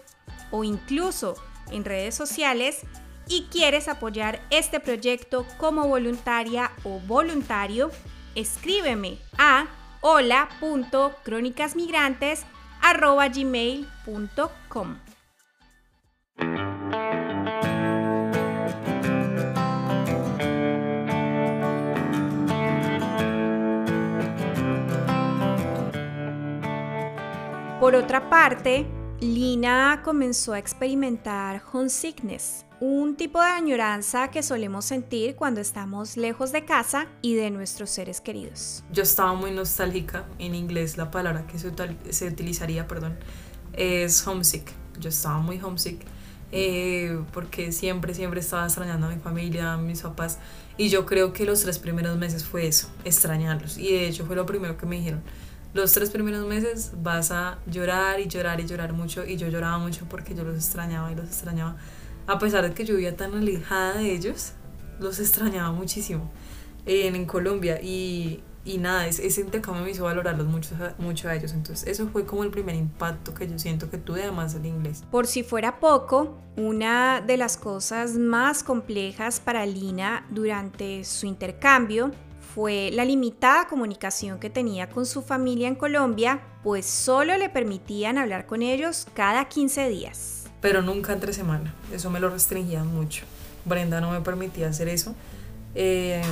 [0.51, 1.35] o incluso
[1.71, 2.81] en redes sociales
[3.29, 7.91] y quieres apoyar este proyecto como voluntaria o voluntario,
[8.35, 9.67] escríbeme a
[10.01, 12.54] hola.crónicasmigrantes.com
[12.85, 14.99] arroba gmail.com.
[27.81, 28.87] Por otra parte,
[29.25, 36.53] Lina comenzó a experimentar homesickness, un tipo de añoranza que solemos sentir cuando estamos lejos
[36.53, 38.85] de casa y de nuestros seres queridos.
[38.93, 41.73] Yo estaba muy nostálgica, en inglés la palabra que se,
[42.11, 43.17] se utilizaría, perdón,
[43.73, 44.71] es homesick.
[45.01, 46.05] Yo estaba muy homesick
[46.53, 50.39] eh, porque siempre, siempre estaba extrañando a mi familia, a mis papás
[50.77, 54.37] y yo creo que los tres primeros meses fue eso, extrañarlos y de hecho fue
[54.37, 55.23] lo primero que me dijeron
[55.75, 59.79] los tres primeros meses vas a llorar y llorar y llorar mucho y yo lloraba
[59.79, 61.77] mucho porque yo los extrañaba y los extrañaba.
[62.27, 64.53] A pesar de que yo vivía tan alejada de ellos,
[65.01, 66.31] los extrañaba muchísimo
[66.87, 71.35] en, en Colombia y, y nada, ese, ese intercambio me hizo valorarlos mucho, mucho a
[71.35, 71.53] ellos.
[71.53, 75.03] Entonces eso fue como el primer impacto que yo siento que tuve además del inglés.
[75.11, 82.13] Por si fuera poco, una de las cosas más complejas para Lina durante su intercambio
[82.55, 88.17] fue la limitada comunicación que tenía con su familia en Colombia, pues solo le permitían
[88.17, 90.45] hablar con ellos cada 15 días.
[90.61, 91.75] pero nunca entre semana.
[91.93, 93.27] Eso me lo restringía mucho.
[93.67, 95.15] Brenda no me permitía hacer eso.
[95.75, 96.23] Eh,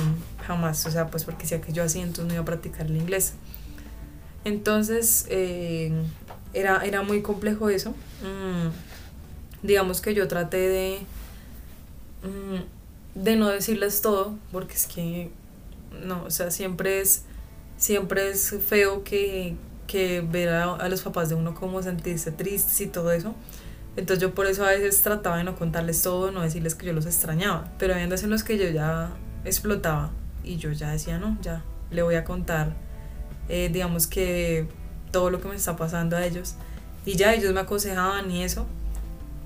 [0.47, 2.95] jamás, o sea, pues porque si que yo hacía, entonces no iba a practicar el
[2.95, 3.33] inglés.
[4.43, 5.91] Entonces, eh,
[6.53, 7.91] era, era muy complejo eso.
[8.21, 8.69] Mm,
[9.61, 10.99] digamos que yo traté de,
[12.23, 15.29] mm, de no decirles todo, porque es que,
[16.05, 17.23] no, o sea, siempre es,
[17.77, 19.55] siempre es feo que,
[19.87, 23.35] que ver a, los papás de uno como sentirse tristes y todo eso.
[23.95, 26.93] Entonces yo por eso a veces trataba de no contarles todo, no decirles que yo
[26.93, 27.71] los extrañaba.
[27.77, 29.11] Pero había en los que yo ya
[29.45, 30.11] explotaba
[30.43, 32.73] y yo ya decía, no, ya, le voy a contar,
[33.49, 34.67] eh, digamos que
[35.11, 36.55] todo lo que me está pasando a ellos.
[37.05, 38.65] Y ya ellos me aconsejaban y eso.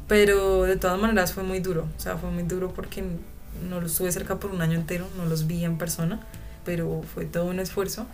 [0.07, 1.87] Pero de todas maneras fue muy duro.
[1.97, 3.03] O sea, fue muy duro porque
[3.67, 6.21] no los estuve cerca por un año entero, no los vi en persona.
[6.67, 8.05] Pero fue todo un esfuerzo.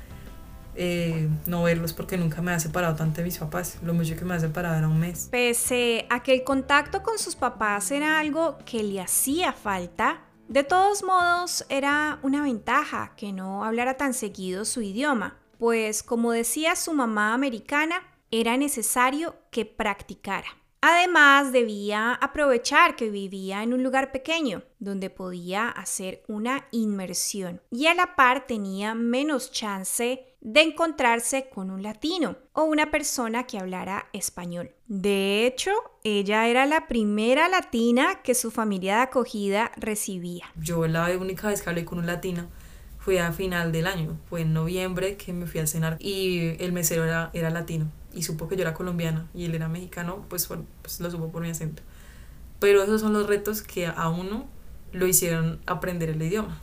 [0.76, 3.80] Eh, no verlos porque nunca me ha separado tanto de mis papás.
[3.82, 5.28] Lo mucho que me ha separado era un mes.
[5.32, 10.64] Pese a que el contacto con sus papás era algo que le hacía falta, de
[10.64, 16.76] todos modos era una ventaja que no hablara tan seguido su idioma, pues como decía
[16.76, 17.96] su mamá americana,
[18.30, 20.48] era necesario que practicara.
[20.86, 27.88] Además, debía aprovechar que vivía en un lugar pequeño, donde podía hacer una inmersión y
[27.88, 33.60] a la par tenía menos chance de encontrarse con un latino o una persona que
[33.60, 34.72] hablara español.
[34.88, 35.72] De hecho,
[36.04, 40.48] ella era la primera latina que su familia de acogida recibía.
[40.58, 42.50] Yo la única vez que hablé con un latino
[43.00, 46.74] fue a final del año, fue en noviembre que me fui a cenar y el
[46.74, 50.48] mesero era, era latino y supo que yo era colombiana y él era mexicano, pues,
[50.82, 51.82] pues lo supo por mi acento.
[52.60, 54.48] Pero esos son los retos que a uno
[54.92, 56.60] lo hicieron aprender el idioma,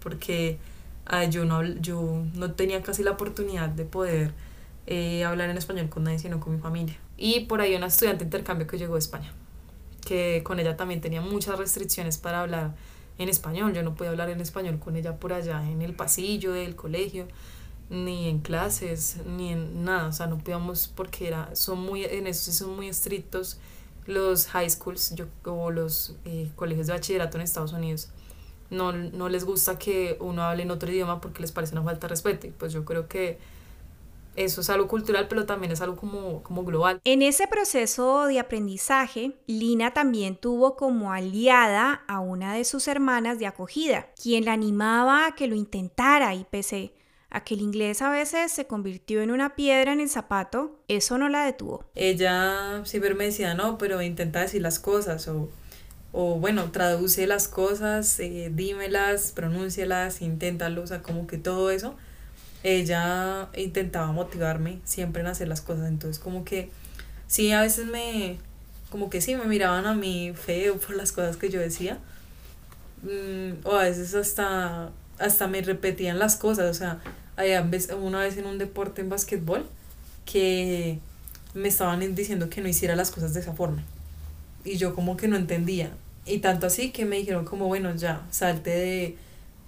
[0.00, 0.58] porque
[1.06, 4.32] ah, yo, no, yo no tenía casi la oportunidad de poder
[4.86, 6.96] eh, hablar en español con nadie, sino con mi familia.
[7.16, 9.32] Y por ahí una estudiante de intercambio que llegó de España,
[10.06, 12.74] que con ella también tenía muchas restricciones para hablar
[13.18, 13.72] en español.
[13.72, 17.26] Yo no podía hablar en español con ella por allá en el pasillo del colegio
[17.90, 22.26] ni en clases, ni en nada, o sea, no podíamos porque era, son muy, en
[22.26, 23.58] eso sí son muy estrictos
[24.06, 28.08] los high schools yo, o los eh, colegios de bachillerato en Estados Unidos.
[28.70, 32.06] No, no les gusta que uno hable en otro idioma porque les parece una falta
[32.06, 32.46] de respeto.
[32.46, 33.38] Y pues yo creo que
[34.36, 37.00] eso es algo cultural, pero también es algo como, como global.
[37.04, 43.38] En ese proceso de aprendizaje, Lina también tuvo como aliada a una de sus hermanas
[43.40, 46.92] de acogida, quien la animaba a que lo intentara y pese
[47.30, 51.16] a que el inglés a veces se convirtió en una piedra en el zapato, eso
[51.16, 51.84] no la detuvo.
[51.94, 55.48] Ella siempre me decía, no, pero intenta decir las cosas o,
[56.12, 61.94] o bueno, traduce las cosas, eh, dímelas, pronúncialas, inténtalo, o sea, como que todo eso.
[62.62, 66.70] Ella intentaba motivarme siempre en hacer las cosas, entonces como que
[67.26, 68.38] sí, a veces me,
[68.90, 71.98] como que sí, me miraban a mí feo por las cosas que yo decía,
[73.02, 74.90] mm, o a veces hasta
[75.20, 76.98] hasta me repetían las cosas, o sea,
[78.00, 79.66] una vez en un deporte en básquetbol
[80.24, 80.98] que
[81.54, 83.82] me estaban diciendo que no hiciera las cosas de esa forma.
[84.64, 85.90] Y yo como que no entendía.
[86.26, 89.16] Y tanto así que me dijeron como, bueno, ya, salte de,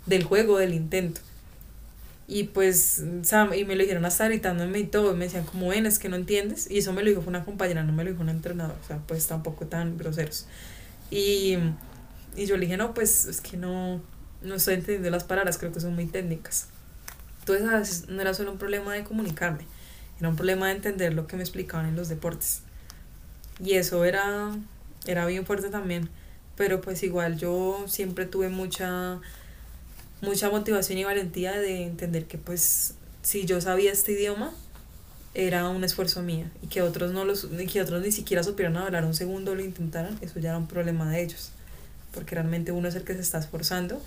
[0.06, 1.20] del juego, del intento.
[2.28, 3.02] Y pues,
[3.56, 6.16] y me lo dijeron hasta gritándome y todo, me decían como, ven, es que no
[6.16, 6.70] entiendes.
[6.70, 8.98] Y eso me lo dijo una compañera, no me lo dijo un entrenador, o sea,
[9.06, 10.46] pues tampoco tan groseros.
[11.11, 11.58] Y,
[12.37, 14.00] y yo le dije, no, pues es que no,
[14.42, 16.68] no estoy entendiendo las palabras, creo que son muy técnicas.
[17.42, 19.66] Entonces no era solo un problema de comunicarme,
[20.20, 22.62] era un problema de entender lo que me explicaban en los deportes.
[23.62, 24.57] Y eso era,
[25.07, 26.09] era bien fuerte también,
[26.57, 29.20] pero pues igual yo siempre tuve mucha,
[30.20, 34.52] mucha motivación y valentía de entender que pues si yo sabía este idioma,
[35.35, 36.46] era un esfuerzo mío.
[36.62, 40.16] Y que otros no los que otros ni siquiera supieran hablar un segundo lo intentaran,
[40.20, 41.50] eso ya era un problema de ellos,
[42.12, 44.00] porque realmente uno es el que se está esforzando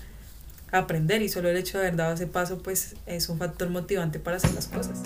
[0.72, 4.18] aprender y solo el hecho de haber dado ese paso pues es un factor motivante
[4.18, 5.02] para hacer las cosas.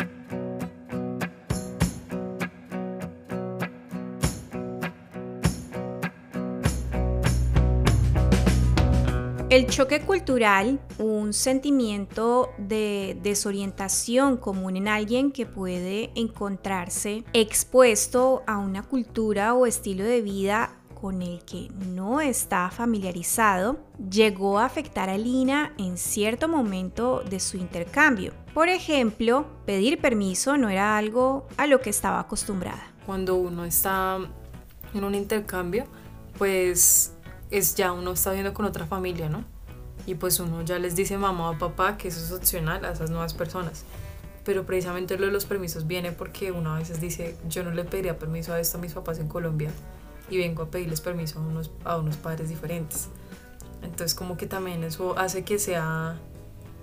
[9.50, 18.58] El choque cultural, un sentimiento de desorientación común en alguien que puede encontrarse expuesto a
[18.58, 23.78] una cultura o estilo de vida con el que no está familiarizado
[24.10, 28.34] llegó a afectar a Lina en cierto momento de su intercambio.
[28.52, 32.92] Por ejemplo, pedir permiso no era algo a lo que estaba acostumbrada.
[33.06, 34.18] Cuando uno está
[34.92, 35.84] en un intercambio,
[36.36, 37.14] pues
[37.50, 39.44] es ya uno está viendo con otra familia, ¿no?
[40.06, 43.08] Y pues uno ya les dice mamá o papá que eso es opcional a esas
[43.08, 43.84] nuevas personas.
[44.44, 47.84] Pero precisamente lo de los permisos viene porque uno a veces dice, yo no le
[47.84, 49.70] pediría permiso a esto a mis papás en Colombia
[50.30, 53.08] y vengo a pedirles permiso a unos, a unos padres diferentes.
[53.82, 56.18] Entonces como que también eso hace que sea,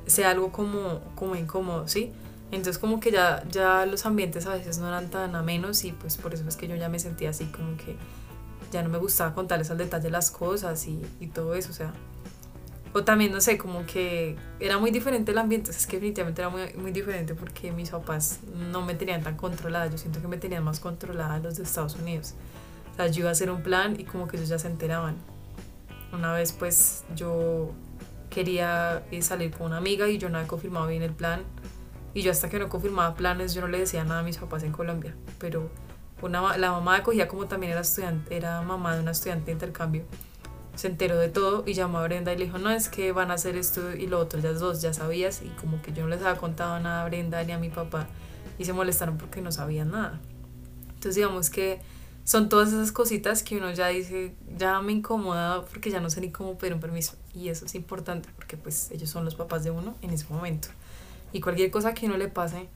[0.06, 2.12] sea algo como, como incómodo, ¿sí?
[2.52, 6.18] Entonces como que ya, ya los ambientes a veces no eran tan amenos y pues
[6.18, 7.96] por eso es que yo ya me sentía así como que
[8.72, 11.94] ya no me gustaba contarles al detalle las cosas y, y todo eso, o sea,
[12.94, 16.50] o también, no sé, como que era muy diferente el ambiente, es que definitivamente era
[16.50, 18.40] muy, muy diferente porque mis papás
[18.72, 21.96] no me tenían tan controlada, yo siento que me tenían más controlada los de Estados
[21.96, 22.34] Unidos.
[22.98, 25.16] Sea, yo iba a hacer un plan y como que ellos ya se enteraban.
[26.12, 27.72] Una vez pues yo
[28.30, 31.44] quería eh, salir con una amiga y yo no había confirmado bien el plan.
[32.14, 34.64] Y yo hasta que no confirmaba planes yo no le decía nada a mis papás
[34.64, 35.70] en Colombia, pero
[36.22, 40.04] una, la mamá acogía como también era estudiante, era mamá de una estudiante de intercambio.
[40.74, 43.30] Se enteró de todo y llamó a Brenda y le dijo, no, es que van
[43.30, 46.10] a hacer esto y lo otro, ya dos ya sabías y como que yo no
[46.10, 48.08] les había contado nada a Brenda ni a mi papá.
[48.58, 50.20] Y se molestaron porque no sabían nada.
[50.88, 51.80] Entonces digamos que
[52.28, 56.20] son todas esas cositas que uno ya dice, ya me incomoda porque ya no sé
[56.20, 57.16] ni cómo pedir un permiso.
[57.34, 60.68] Y eso es importante porque pues ellos son los papás de uno en ese momento.
[61.32, 62.68] Y cualquier cosa que uno le pase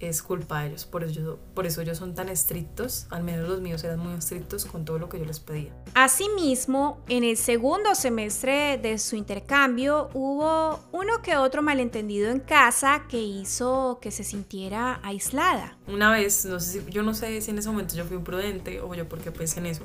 [0.00, 0.84] es culpa de ellos.
[0.84, 4.64] Por eso, por eso ellos son tan estrictos, al menos los míos eran muy estrictos
[4.64, 5.72] con todo lo que yo les pedía.
[5.94, 13.04] Asimismo, en el segundo semestre de su intercambio hubo uno que otro malentendido en casa
[13.08, 15.78] que hizo que se sintiera aislada.
[15.86, 18.80] Una vez, no sé si, yo no sé si en ese momento yo fui imprudente
[18.80, 19.84] o yo porque pensé en eso,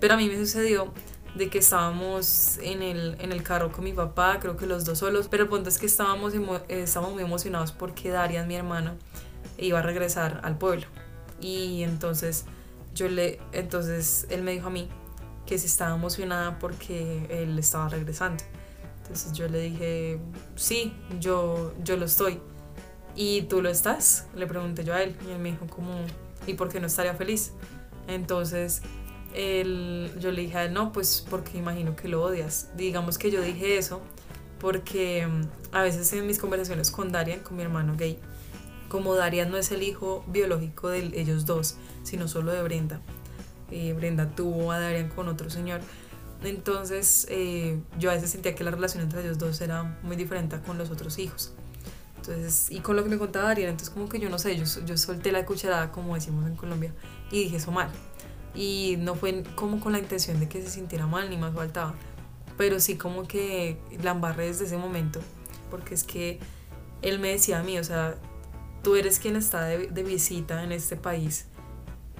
[0.00, 0.92] pero a mí me sucedió
[1.34, 4.98] de que estábamos en el, en el carro con mi papá, creo que los dos
[4.98, 6.34] solos, pero el punto es que estábamos,
[6.68, 8.96] estábamos muy emocionados porque Darian, mi hermano,
[9.58, 10.86] iba a regresar al pueblo.
[11.40, 12.44] Y entonces
[12.94, 14.88] yo le, entonces él me dijo a mí
[15.46, 18.42] que se estaba emocionada porque él estaba regresando.
[19.02, 20.20] Entonces yo le dije,
[20.56, 22.40] sí, yo, yo lo estoy.
[23.16, 24.26] ¿Y tú lo estás?
[24.36, 25.16] Le pregunté yo a él.
[25.26, 25.92] Y él me dijo, como,
[26.46, 27.52] ¿y por qué no estaría feliz?
[28.06, 28.82] Entonces
[29.34, 32.70] él, yo le dije a él, no, pues porque imagino que lo odias.
[32.76, 34.00] Digamos que yo dije eso
[34.60, 38.18] porque mm, a veces en mis conversaciones con Darian, con mi hermano gay,
[38.88, 43.00] como Darian no es el hijo biológico de ellos dos, sino solo de Brenda.
[43.70, 45.80] Eh, Brenda tuvo a Darian con otro señor.
[46.42, 50.58] Entonces eh, yo a veces sentía que la relación entre ellos dos era muy diferente
[50.60, 51.52] con los otros hijos.
[52.16, 54.64] Entonces, y con lo que me contaba Darian, entonces como que yo no sé, yo,
[54.84, 56.92] yo solté la cucharada como decimos en Colombia
[57.30, 57.90] y dije eso mal
[58.54, 61.94] y no fue como con la intención de que se sintiera mal ni más faltaba,
[62.56, 65.20] pero sí como que la embarré desde ese momento,
[65.70, 66.38] porque es que
[67.02, 68.16] él me decía a mí, o sea,
[68.82, 71.46] tú eres quien está de, visita en este país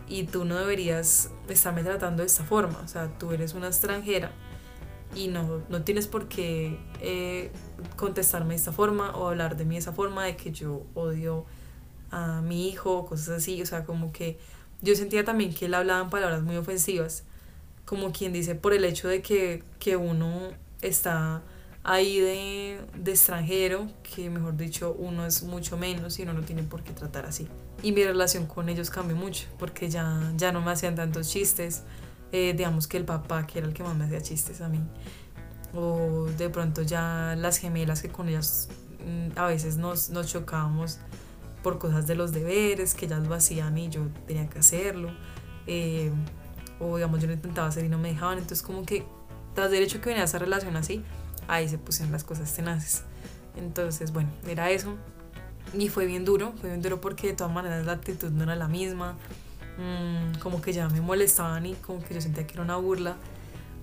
[0.08, 4.32] y tú no deberías estarme tratando de esta forma, o sea, tú eres una extranjera
[5.14, 7.50] y no, no tienes por qué eh,
[7.96, 11.46] contestarme de esta forma o hablar de mí de esa forma, de que yo odio
[12.10, 14.38] a mi hijo, cosas así, o sea, como que
[14.82, 17.24] yo sentía también que él hablaba en palabras muy ofensivas,
[17.84, 20.50] como quien dice, por el hecho de que, que uno
[20.80, 21.42] está
[21.82, 26.62] ahí de, de, extranjero, que mejor dicho, uno es mucho menos y uno no tiene
[26.62, 27.48] por qué tratar así.
[27.82, 31.82] Y mi relación con ellos cambió mucho, porque ya, ya no me hacían tantos chistes,
[32.32, 34.80] eh, digamos que el papá, que era el que más me hacía chistes a mí,
[35.74, 38.68] o de pronto ya las gemelas que con ellas
[39.04, 40.98] mm, a veces nos, nos chocábamos
[41.62, 45.10] por cosas de los deberes, que ellas lo hacían y yo tenía que hacerlo.
[45.66, 46.10] Eh,
[46.78, 48.38] o digamos, yo lo intentaba hacer y no me dejaban.
[48.38, 49.04] Entonces, como que
[49.54, 51.02] tras el hecho que venía esa relación así,
[51.48, 53.02] ahí se pusieron las cosas tenaces.
[53.56, 54.96] Entonces, bueno, era eso.
[55.76, 58.56] Y fue bien duro, fue bien duro porque de todas maneras la actitud no era
[58.56, 59.16] la misma.
[59.78, 63.16] Mm, como que ya me molestaban y como que yo sentía que era una burla.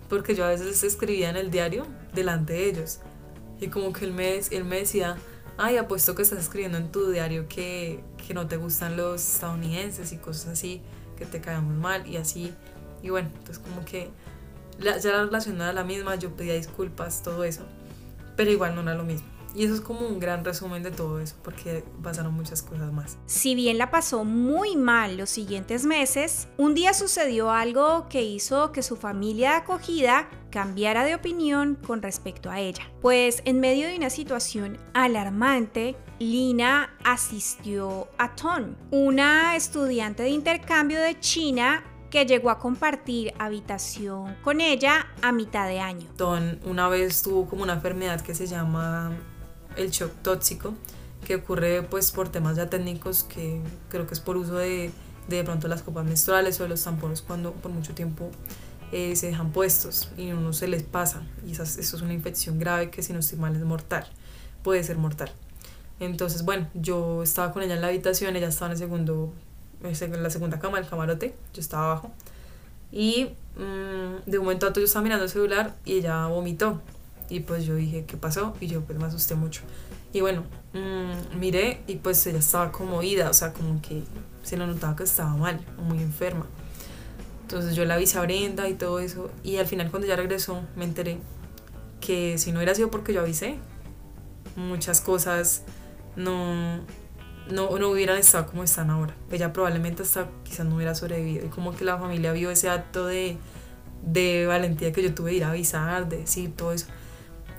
[0.10, 3.00] Porque yo a veces escribía en el diario delante de ellos.
[3.60, 5.18] Y como que él me, él me decía,
[5.58, 10.12] ay, apuesto que estás escribiendo en tu diario que, que no te gustan los estadounidenses
[10.12, 10.82] y cosas así,
[11.18, 12.54] que te caemos mal y así.
[13.02, 14.10] Y bueno, entonces como que
[14.80, 17.64] ya la relación no era la misma, yo pedía disculpas, todo eso,
[18.36, 19.37] pero igual no era lo mismo.
[19.58, 23.18] Y eso es como un gran resumen de todo eso, porque pasaron muchas cosas más.
[23.26, 28.72] Si bien la pasó muy mal los siguientes meses, un día sucedió algo que hizo
[28.72, 32.84] que su familia de acogida cambiara de opinión con respecto a ella.
[33.02, 41.00] Pues en medio de una situación alarmante, Lina asistió a Ton, una estudiante de intercambio
[41.00, 46.10] de China que llegó a compartir habitación con ella a mitad de año.
[46.16, 49.18] Ton una vez tuvo como una enfermedad que se llama
[49.78, 50.74] el shock tóxico,
[51.26, 54.92] que ocurre pues por temas ya técnicos que creo que es por uso de
[55.28, 58.32] de pronto las copas menstruales o de los tampones cuando por mucho tiempo
[58.92, 62.90] eh, se dejan puestos y uno se les pasa y eso es una infección grave
[62.90, 64.08] que si no estoy mal es mortal,
[64.64, 65.32] puede ser mortal.
[66.00, 69.34] Entonces, bueno, yo estaba con ella en la habitación, ella estaba en el segundo,
[69.84, 72.12] en la segunda cama, el camarote, yo estaba abajo
[72.92, 76.82] Y mm, de un momento a otro yo estaba mirando el celular y ella vomitó.
[77.30, 78.54] Y pues yo dije, ¿qué pasó?
[78.60, 79.62] Y yo pues me asusté mucho.
[80.14, 84.04] Y bueno, mm, miré y pues ella estaba como ida, o sea, como que
[84.44, 86.46] se le notaba que estaba mal, muy enferma.
[87.42, 89.30] Entonces yo la avisé a Brenda y todo eso.
[89.44, 91.20] Y al final cuando ella regresó me enteré
[92.00, 93.58] que si no hubiera sido porque yo avisé,
[94.56, 95.64] muchas cosas
[96.16, 96.78] no,
[97.50, 99.14] no, no hubieran estado como están ahora.
[99.32, 101.46] Ella probablemente hasta quizás no hubiera sobrevivido.
[101.46, 103.38] Y como que la familia vio ese acto de,
[104.04, 106.88] de valentía que yo tuve de ir a avisar, de decir todo eso.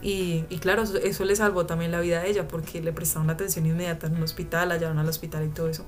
[0.01, 3.67] Y, y, claro, eso, le salvó también la vida a ella porque le prestaron atención
[3.67, 5.85] inmediata en un hospital, la llevaron al hospital y todo eso.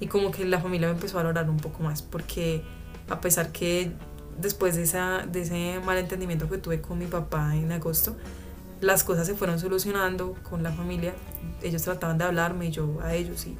[0.00, 2.62] Y como que la familia me empezó a valorar un poco más porque
[3.08, 3.92] a pesar que
[4.38, 8.16] después de, esa, de ese malentendimiento que tuve con mi papá en agosto,
[8.80, 11.14] las cosas se fueron solucionando con la familia.
[11.62, 13.56] Ellos trataban de hablarme y yo a ellos y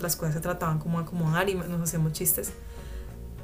[0.00, 2.52] las cosas se trataban como acomodar y nos hacemos chistes.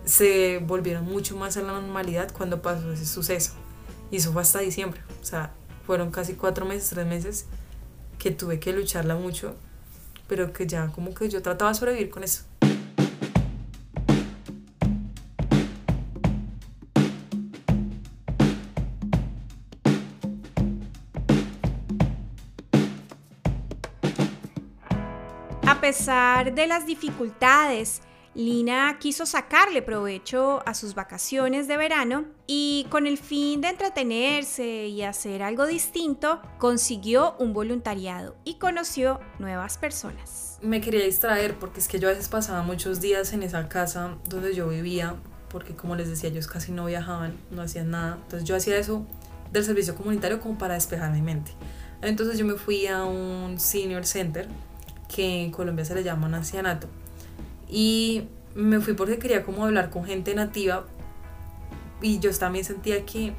[0.04, 3.52] Se volvieron mucho más a la normalidad cuando pasó ese suceso.
[4.10, 5.00] Y eso fue hasta diciembre.
[5.22, 5.54] O sea,
[5.88, 7.46] fueron casi cuatro meses, tres meses
[8.18, 9.56] que tuve que lucharla mucho,
[10.26, 12.42] pero que ya como que yo trataba de sobrevivir con eso.
[25.62, 28.02] A pesar de las dificultades,
[28.34, 34.86] Lina quiso sacarle provecho a sus vacaciones de verano y con el fin de entretenerse
[34.86, 40.58] y hacer algo distinto, consiguió un voluntariado y conoció nuevas personas.
[40.62, 44.16] Me quería distraer porque es que yo a veces pasaba muchos días en esa casa
[44.28, 45.16] donde yo vivía,
[45.48, 48.18] porque como les decía, ellos casi no viajaban, no hacían nada.
[48.22, 49.06] Entonces yo hacía eso
[49.52, 51.52] del servicio comunitario como para despejar mi mente.
[52.02, 54.48] Entonces yo me fui a un senior center
[55.08, 56.88] que en Colombia se le llama un ancianato.
[57.68, 60.86] Y me fui porque quería como hablar con gente nativa
[62.00, 63.34] y yo también sentía que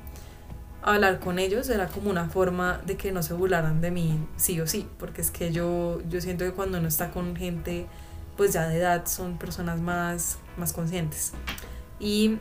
[0.82, 4.60] hablar con ellos era como una forma de que no se burlaran de mí sí
[4.62, 7.88] o sí, porque es que yo, yo siento que cuando uno está con gente
[8.40, 11.34] pues ya de edad son personas más, más conscientes.
[12.00, 12.38] Y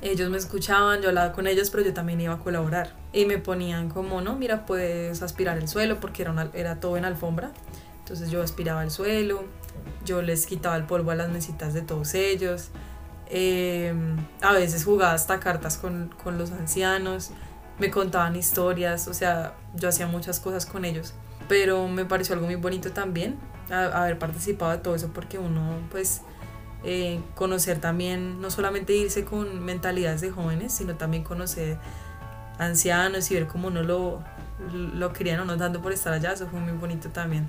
[0.00, 2.94] ellos me escuchaban, yo hablaba con ellos, pero yo también iba a colaborar.
[3.12, 7.04] Y me ponían como, no, mira, puedes aspirar el suelo, porque era, era todo en
[7.04, 7.52] alfombra.
[8.06, 9.42] Entonces yo aspiraba el suelo,
[10.04, 12.68] yo les quitaba el polvo a las mesitas de todos ellos.
[13.28, 17.32] Em, a veces jugaba hasta cartas con, con los ancianos,
[17.80, 21.14] me contaban historias, o sea, yo hacía muchas cosas con ellos.
[21.48, 23.40] Pero me pareció algo muy bonito también
[23.70, 26.20] haber participado de todo eso porque uno, pues,
[26.84, 31.76] eh, conocer también, no solamente irse con mentalidades de jóvenes, sino también conocer
[32.58, 34.22] ancianos y ver cómo uno lo,
[34.72, 37.48] lo querían o no dando por estar allá, eso fue muy bonito también.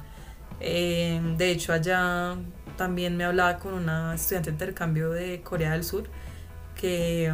[0.60, 2.36] Eh, de hecho, allá
[2.78, 6.04] también me hablaba con una estudiante de intercambio de Corea del Sur
[6.76, 7.34] que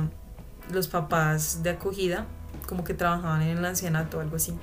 [0.71, 2.25] los papás de acogida
[2.67, 4.53] como que trabajaban en el ancianato o algo así.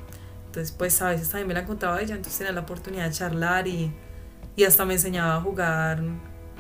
[0.46, 3.68] Entonces, pues a veces también me la encontraba ella, entonces tenía la oportunidad de charlar
[3.68, 3.92] y,
[4.56, 6.02] y hasta me enseñaba a jugar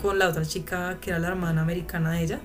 [0.00, 2.40] con la otra chica que era la hermana americana de ella.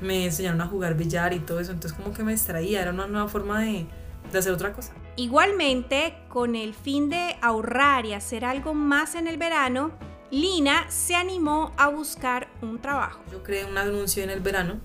[0.00, 3.06] Me enseñaron a jugar billar y todo eso, entonces como que me extraía, era una
[3.06, 3.86] nueva forma de,
[4.32, 4.92] de hacer otra cosa.
[5.16, 9.92] Igualmente, con el fin de ahorrar y hacer algo más en el verano,
[10.30, 13.20] Lina se animó a buscar un trabajo.
[13.30, 14.80] Yo creé un anuncio en el verano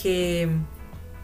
[0.00, 0.48] que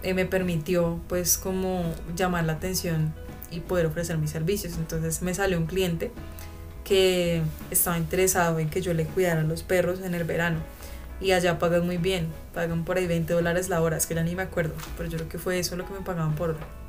[0.04, 3.12] eh, me permitió pues como llamar la atención
[3.50, 4.74] y poder ofrecer mis servicios.
[4.78, 6.12] Entonces me salió un cliente
[6.84, 10.60] que estaba interesado en que yo le cuidara a los perros en el verano.
[11.20, 14.22] Y allá pagan muy bien, pagan por ahí 20 dólares la hora, es que ya
[14.22, 16.79] ni me acuerdo, pero yo creo que fue eso lo que me pagaban por hora.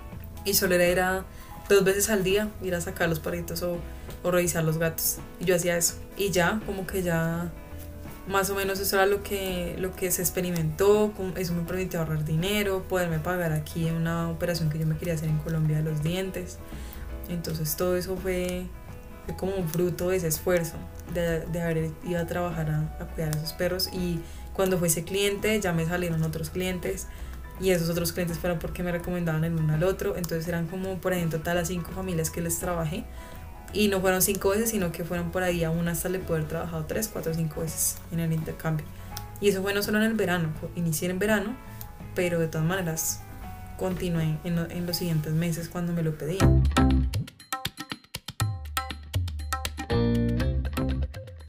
[0.45, 1.25] Y solo era
[1.69, 3.77] dos veces al día ir a sacar los perritos o,
[4.23, 5.17] o revisar los gatos.
[5.39, 5.95] Y yo hacía eso.
[6.17, 7.51] Y ya, como que ya
[8.27, 12.23] más o menos eso era lo que, lo que se experimentó, eso me permitió ahorrar
[12.23, 16.03] dinero, poderme pagar aquí una operación que yo me quería hacer en Colombia de los
[16.03, 16.57] dientes.
[17.29, 18.65] Entonces todo eso fue,
[19.25, 20.75] fue como un fruto de ese esfuerzo
[21.13, 24.19] de, de haber ido a trabajar a, a, cuidar a esos perros y
[24.53, 27.07] cuando fue ese cliente ya me salieron otros clientes
[27.61, 30.17] y esos otros clientes fueron porque me recomendaban el uno al otro.
[30.17, 33.03] Entonces eran como por en total a cinco familias que les trabajé.
[33.73, 36.45] Y no fueron cinco veces, sino que fueron por ahí a una hasta le poder
[36.45, 38.85] trabajado tres, cuatro, cinco veces en el intercambio.
[39.39, 41.55] Y eso fue no solo en el verano, inicié en verano,
[42.15, 43.21] pero de todas maneras
[43.77, 46.63] continué en, en los siguientes meses cuando me lo pedían.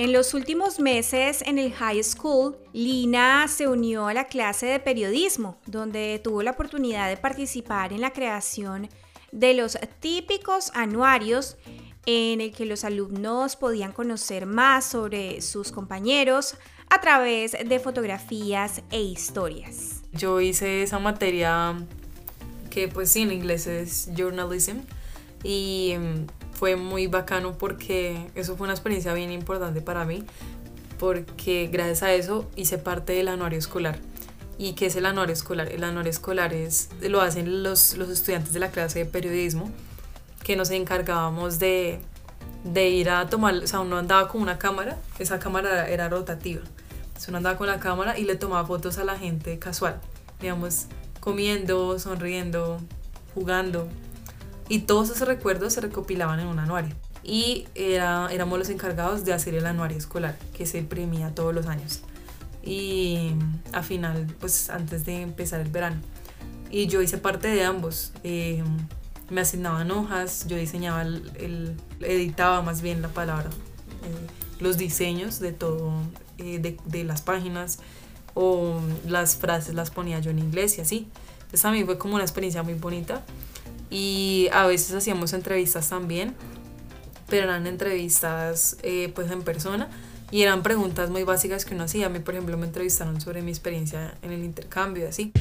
[0.03, 4.81] En los últimos meses en el high school, Lina se unió a la clase de
[4.81, 8.89] periodismo, donde tuvo la oportunidad de participar en la creación
[9.31, 11.57] de los típicos anuarios
[12.05, 16.57] en el que los alumnos podían conocer más sobre sus compañeros
[16.91, 20.03] a través de fotografías e historias.
[20.15, 21.77] Yo hice esa materia
[22.71, 24.79] que pues sí, en inglés es journalism
[25.45, 30.23] y mm, fue muy bacano porque eso fue una experiencia bien importante para mí
[30.97, 33.99] porque gracias a eso hice parte del anuario escolar.
[34.59, 35.73] ¿Y qué es el anuario escolar?
[35.73, 39.73] El anuario escolar es, lo hacen los, los estudiantes de la clase de periodismo
[40.45, 41.99] que nos encargábamos de,
[42.63, 46.63] de ir a tomar, o sea, uno andaba con una cámara, esa cámara era rotativa,
[47.07, 50.01] entonces uno andaba con la cámara y le tomaba fotos a la gente casual,
[50.41, 50.87] digamos,
[51.19, 52.79] comiendo, sonriendo,
[53.35, 53.89] jugando,
[54.69, 56.95] y todos esos recuerdos se recopilaban en un anuario.
[57.25, 61.67] Y era, éramos los encargados de hacer el anuario escolar, que se imprimía todos los
[61.67, 62.01] años.
[62.65, 63.33] Y
[63.73, 66.01] a final, pues antes de empezar el verano.
[66.71, 68.13] Y yo hice parte de ambos.
[68.25, 68.63] Eh,
[69.31, 75.53] me asignaban hojas, yo diseñaba, el, editaba más bien la palabra, eh, los diseños de
[75.53, 75.93] todo,
[76.39, 77.79] eh, de, de, las páginas
[78.35, 81.09] o las frases las ponía yo en inglés y así.
[81.35, 83.23] Entonces a mí fue como una experiencia muy bonita
[83.93, 86.35] y a veces hacíamos entrevistas también,
[87.29, 89.91] pero eran entrevistas eh, pues en persona
[90.31, 92.07] y eran preguntas muy básicas que uno hacía.
[92.07, 95.33] A mí, por ejemplo, me entrevistaron sobre mi experiencia en el intercambio y así.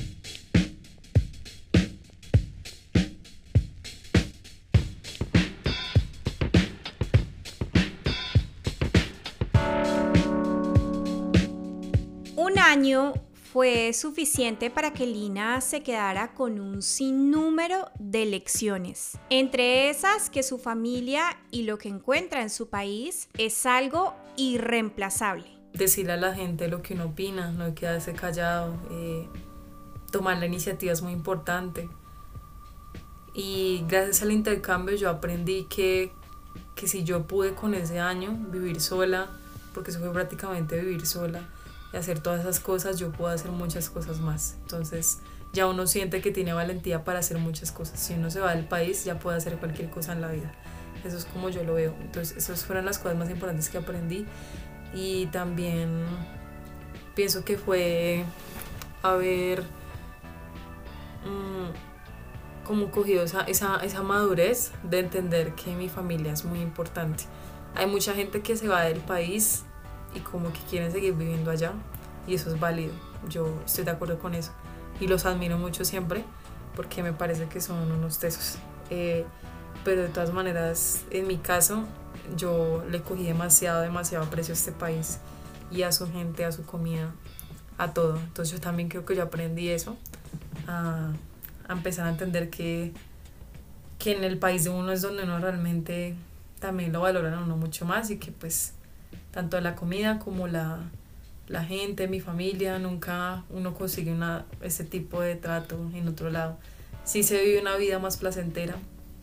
[12.71, 13.13] año
[13.51, 19.17] fue suficiente para que Lina se quedara con un sinnúmero de lecciones.
[19.29, 25.47] Entre esas que su familia y lo que encuentra en su país es algo irreemplazable.
[25.73, 29.27] Decirle a la gente lo que uno opina, no quedarse callado, eh,
[30.11, 31.89] tomar la iniciativa es muy importante.
[33.33, 36.13] Y gracias al intercambio yo aprendí que,
[36.75, 39.29] que si yo pude con ese año vivir sola,
[39.73, 41.41] porque eso fue prácticamente vivir sola,
[41.93, 44.55] y hacer todas esas cosas, yo puedo hacer muchas cosas más.
[44.61, 45.19] Entonces
[45.53, 47.99] ya uno siente que tiene valentía para hacer muchas cosas.
[47.99, 50.51] Si uno se va del país, ya puede hacer cualquier cosa en la vida.
[51.03, 51.93] Eso es como yo lo veo.
[52.01, 54.25] Entonces esas fueron las cosas más importantes que aprendí.
[54.93, 56.05] Y también
[57.15, 58.23] pienso que fue
[59.01, 59.63] haber
[61.25, 67.25] mm, como cogido esa, esa, esa madurez de entender que mi familia es muy importante.
[67.75, 69.65] Hay mucha gente que se va del país
[70.15, 71.73] y como que quieren seguir viviendo allá
[72.27, 72.93] y eso es válido.
[73.29, 74.51] Yo estoy de acuerdo con eso
[74.99, 76.23] y los admiro mucho siempre
[76.75, 78.57] porque me parece que son unos tesos.
[78.89, 79.25] Eh,
[79.83, 81.85] pero de todas maneras, en mi caso,
[82.35, 85.19] yo le cogí demasiado, demasiado aprecio a este país
[85.71, 87.11] y a su gente, a su comida,
[87.77, 88.17] a todo.
[88.17, 89.97] Entonces yo también creo que yo aprendí eso,
[90.67, 91.11] a,
[91.67, 92.93] a empezar a entender que,
[93.97, 96.15] que en el país de uno es donde uno realmente
[96.59, 98.75] también lo valoran a uno mucho más y que pues
[99.31, 100.79] tanto la comida como la,
[101.47, 106.57] la gente, mi familia, nunca uno consigue una, ese tipo de trato en otro lado.
[107.03, 108.75] Sí se vive una vida más placentera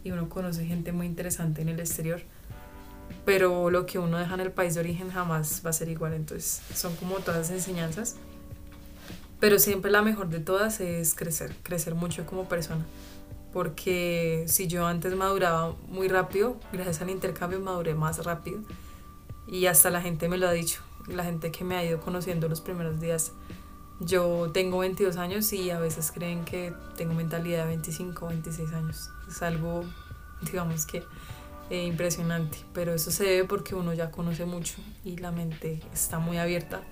[0.04, 2.22] y uno conoce gente muy interesante en el exterior,
[3.24, 6.14] pero lo que uno deja en el país de origen jamás va a ser igual,
[6.14, 8.16] entonces son como todas las enseñanzas.
[9.40, 12.84] Pero siempre la mejor de todas es crecer, crecer mucho como persona.
[13.52, 18.60] Porque si yo antes maduraba muy rápido, gracias al intercambio maduré más rápido
[19.48, 22.48] y hasta la gente me lo ha dicho, la gente que me ha ido conociendo
[22.48, 23.32] los primeros días.
[24.00, 28.72] Yo tengo 22 años y a veces creen que tengo mentalidad de 25 o 26
[28.72, 29.10] años.
[29.28, 29.84] Es algo,
[30.42, 31.02] digamos que,
[31.70, 36.18] eh, impresionante, pero eso se debe porque uno ya conoce mucho y la mente está
[36.18, 36.82] muy abierta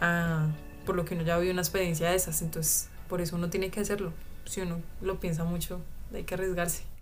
[0.00, 0.48] a,
[0.84, 3.70] por lo que uno ya vivido una experiencia de esas, entonces por eso uno tiene
[3.70, 4.12] que hacerlo.
[4.44, 5.80] Si uno lo piensa mucho,
[6.12, 6.93] hay que arriesgarse.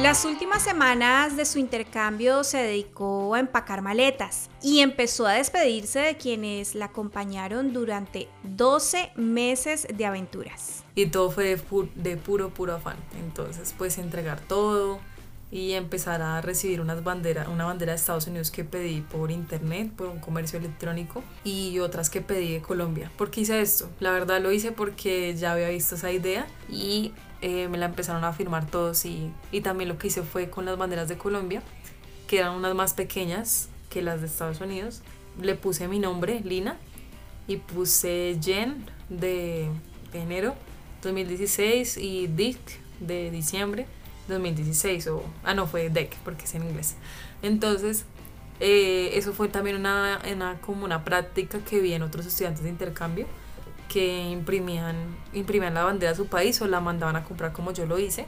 [0.00, 5.98] Las últimas semanas de su intercambio se dedicó a empacar maletas y empezó a despedirse
[5.98, 10.82] de quienes la acompañaron durante 12 meses de aventuras.
[10.94, 11.60] Y todo fue
[11.94, 12.96] de, puro, puro afán.
[13.20, 14.98] Entonces, pues entregar todo
[15.50, 19.92] y empezar a recibir unas banderas, una bandera de Estados Unidos que pedí por internet,
[19.94, 23.12] por un comercio electrónico y otras que pedí de Colombia.
[23.18, 23.90] ¿Por qué hice esto?
[24.00, 27.12] La verdad lo hice porque ya había visto esa idea y
[27.42, 30.64] eh, me la empezaron a firmar todos y, y también lo que hice fue con
[30.64, 31.62] las banderas de Colombia,
[32.26, 35.02] que eran unas más pequeñas que las de Estados Unidos.
[35.40, 36.78] Le puse mi nombre, Lina,
[37.46, 39.68] y puse Jen de
[40.12, 40.54] enero
[41.02, 42.58] 2016 y Dick
[43.00, 43.86] de diciembre
[44.28, 46.94] 2016 o ah no fue Deck porque es en inglés
[47.42, 48.04] entonces
[48.60, 52.70] eh, eso fue también una, una, como una práctica que vi en otros estudiantes de
[52.70, 53.26] intercambio
[53.92, 54.96] que imprimían,
[55.34, 58.26] imprimían la bandera de su país o la mandaban a comprar como yo lo hice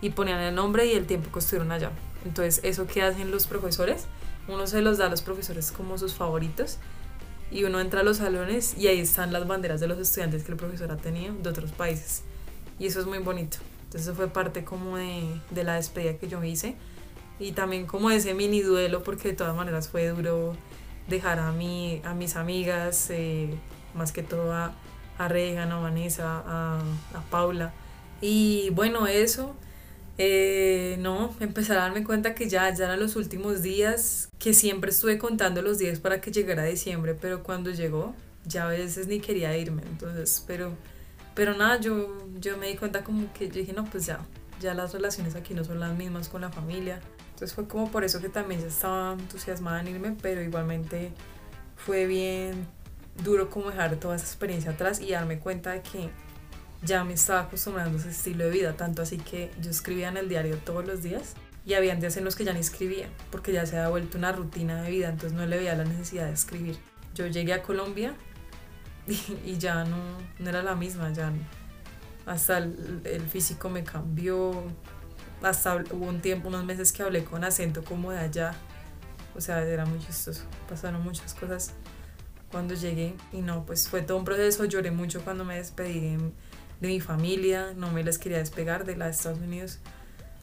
[0.00, 1.90] y ponían el nombre y el tiempo que estuvieron allá.
[2.24, 4.06] Entonces, eso que hacen los profesores,
[4.48, 6.78] uno se los da a los profesores como sus favoritos
[7.50, 10.52] y uno entra a los salones y ahí están las banderas de los estudiantes que
[10.52, 12.22] el profesor ha tenido de otros países.
[12.78, 13.58] Y eso es muy bonito.
[13.84, 16.74] Entonces eso fue parte como de, de la despedida que yo hice.
[17.38, 20.56] Y también como ese mini duelo, porque de todas maneras fue duro
[21.06, 23.54] dejar a, mí, a mis amigas, eh,
[23.94, 24.72] más que todo a,
[25.18, 26.80] a Regan, a Vanessa, a,
[27.14, 27.72] a Paula.
[28.20, 29.54] Y bueno, eso,
[30.18, 34.90] eh, no, empezar a darme cuenta que ya, ya eran los últimos días, que siempre
[34.90, 38.14] estuve contando los días para que llegara diciembre, pero cuando llegó,
[38.46, 40.72] ya a veces ni quería irme, entonces, pero,
[41.34, 44.20] pero nada, yo, yo me di cuenta como que yo dije, no, pues ya,
[44.60, 47.00] ya las relaciones aquí no son las mismas con la familia,
[47.32, 51.12] entonces fue como por eso que también ya estaba entusiasmada en irme, pero igualmente
[51.76, 52.66] fue bien
[53.22, 56.10] duro como dejar toda esa experiencia atrás y darme cuenta de que
[56.82, 60.16] ya me estaba acostumbrando a ese estilo de vida, tanto así que yo escribía en
[60.16, 63.52] el diario todos los días y había días en los que ya ni escribía, porque
[63.52, 66.32] ya se había vuelto una rutina de vida, entonces no le veía la necesidad de
[66.32, 66.78] escribir.
[67.14, 68.14] Yo llegué a Colombia
[69.06, 69.96] y, ya no,
[70.38, 71.32] no, era la misma, ya
[72.24, 74.64] hasta el, el, físico me cambió,
[75.42, 78.54] hasta hubo un tiempo, unos meses que hablé con acento como de allá,
[79.34, 81.72] o sea, era muy chistoso, pasaron muchas cosas
[82.50, 86.16] cuando llegué y no, pues fue todo un proceso, lloré mucho cuando me despedí
[86.80, 89.78] de mi familia, no me les quería despegar de la de Estados Unidos,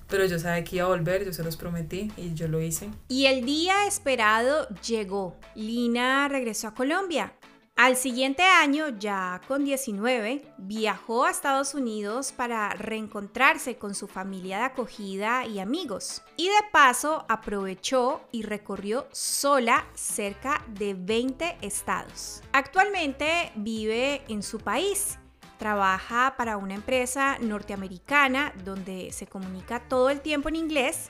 [0.07, 2.89] pero yo sabía que iba a volver, yo se los prometí y yo lo hice.
[3.07, 5.35] Y el día esperado llegó.
[5.55, 7.33] Lina regresó a Colombia.
[7.76, 14.59] Al siguiente año, ya con 19, viajó a Estados Unidos para reencontrarse con su familia
[14.59, 16.21] de acogida y amigos.
[16.38, 22.43] Y de paso aprovechó y recorrió sola cerca de 20 estados.
[22.53, 25.17] Actualmente vive en su país
[25.63, 31.09] Trabaja para una empresa norteamericana donde se comunica todo el tiempo en inglés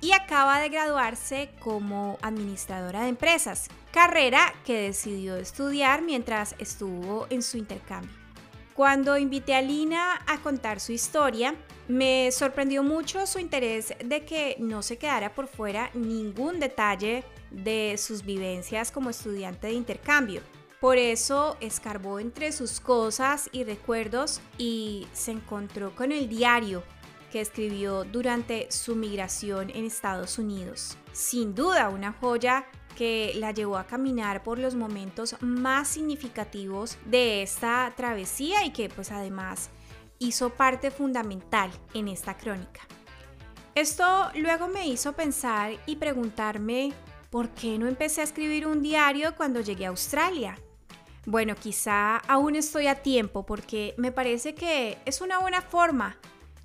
[0.00, 7.42] y acaba de graduarse como administradora de empresas, carrera que decidió estudiar mientras estuvo en
[7.42, 8.20] su intercambio.
[8.74, 11.54] Cuando invité a Lina a contar su historia,
[11.86, 17.96] me sorprendió mucho su interés de que no se quedara por fuera ningún detalle de
[17.98, 20.40] sus vivencias como estudiante de intercambio.
[20.80, 26.82] Por eso escarbó entre sus cosas y recuerdos y se encontró con el diario
[27.30, 30.96] que escribió durante su migración en Estados Unidos.
[31.12, 32.66] Sin duda una joya
[32.96, 38.88] que la llevó a caminar por los momentos más significativos de esta travesía y que
[38.88, 39.70] pues además
[40.18, 42.80] hizo parte fundamental en esta crónica.
[43.74, 46.92] Esto luego me hizo pensar y preguntarme
[47.30, 50.58] por qué no empecé a escribir un diario cuando llegué a Australia.
[51.24, 56.18] Bueno, quizá aún estoy a tiempo porque me parece que es una buena forma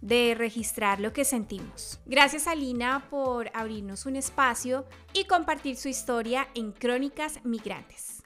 [0.06, 1.99] de registrar lo que sentimos.
[2.06, 8.22] Gracias a Lina por abrirnos un espacio y compartir su historia en Crónicas Migrantes.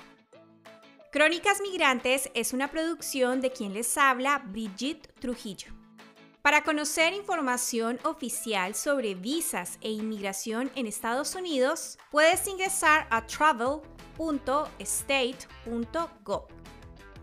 [1.11, 5.73] Crónicas Migrantes es una producción de quien les habla, Brigitte Trujillo.
[6.41, 13.81] Para conocer información oficial sobre visas e inmigración en Estados Unidos, puedes ingresar a travel
[14.19, 16.47] www.state.gov.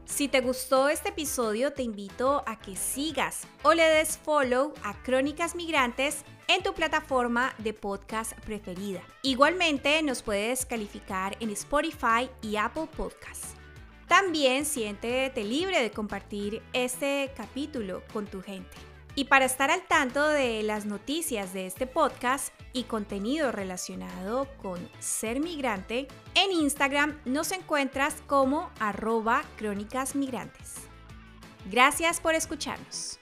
[0.06, 4.94] Si te gustó este episodio, te invito a que sigas o le des follow a
[5.02, 9.02] Crónicas Migrantes en tu plataforma de podcast preferida.
[9.22, 13.56] Igualmente nos puedes calificar en Spotify y Apple Podcasts.
[14.06, 18.76] También siéntete libre de compartir este capítulo con tu gente.
[19.18, 24.78] Y para estar al tanto de las noticias de este podcast y contenido relacionado con
[24.98, 30.74] ser migrante, en Instagram nos encuentras como arroba crónicas migrantes.
[31.70, 33.18] Gracias por escucharnos.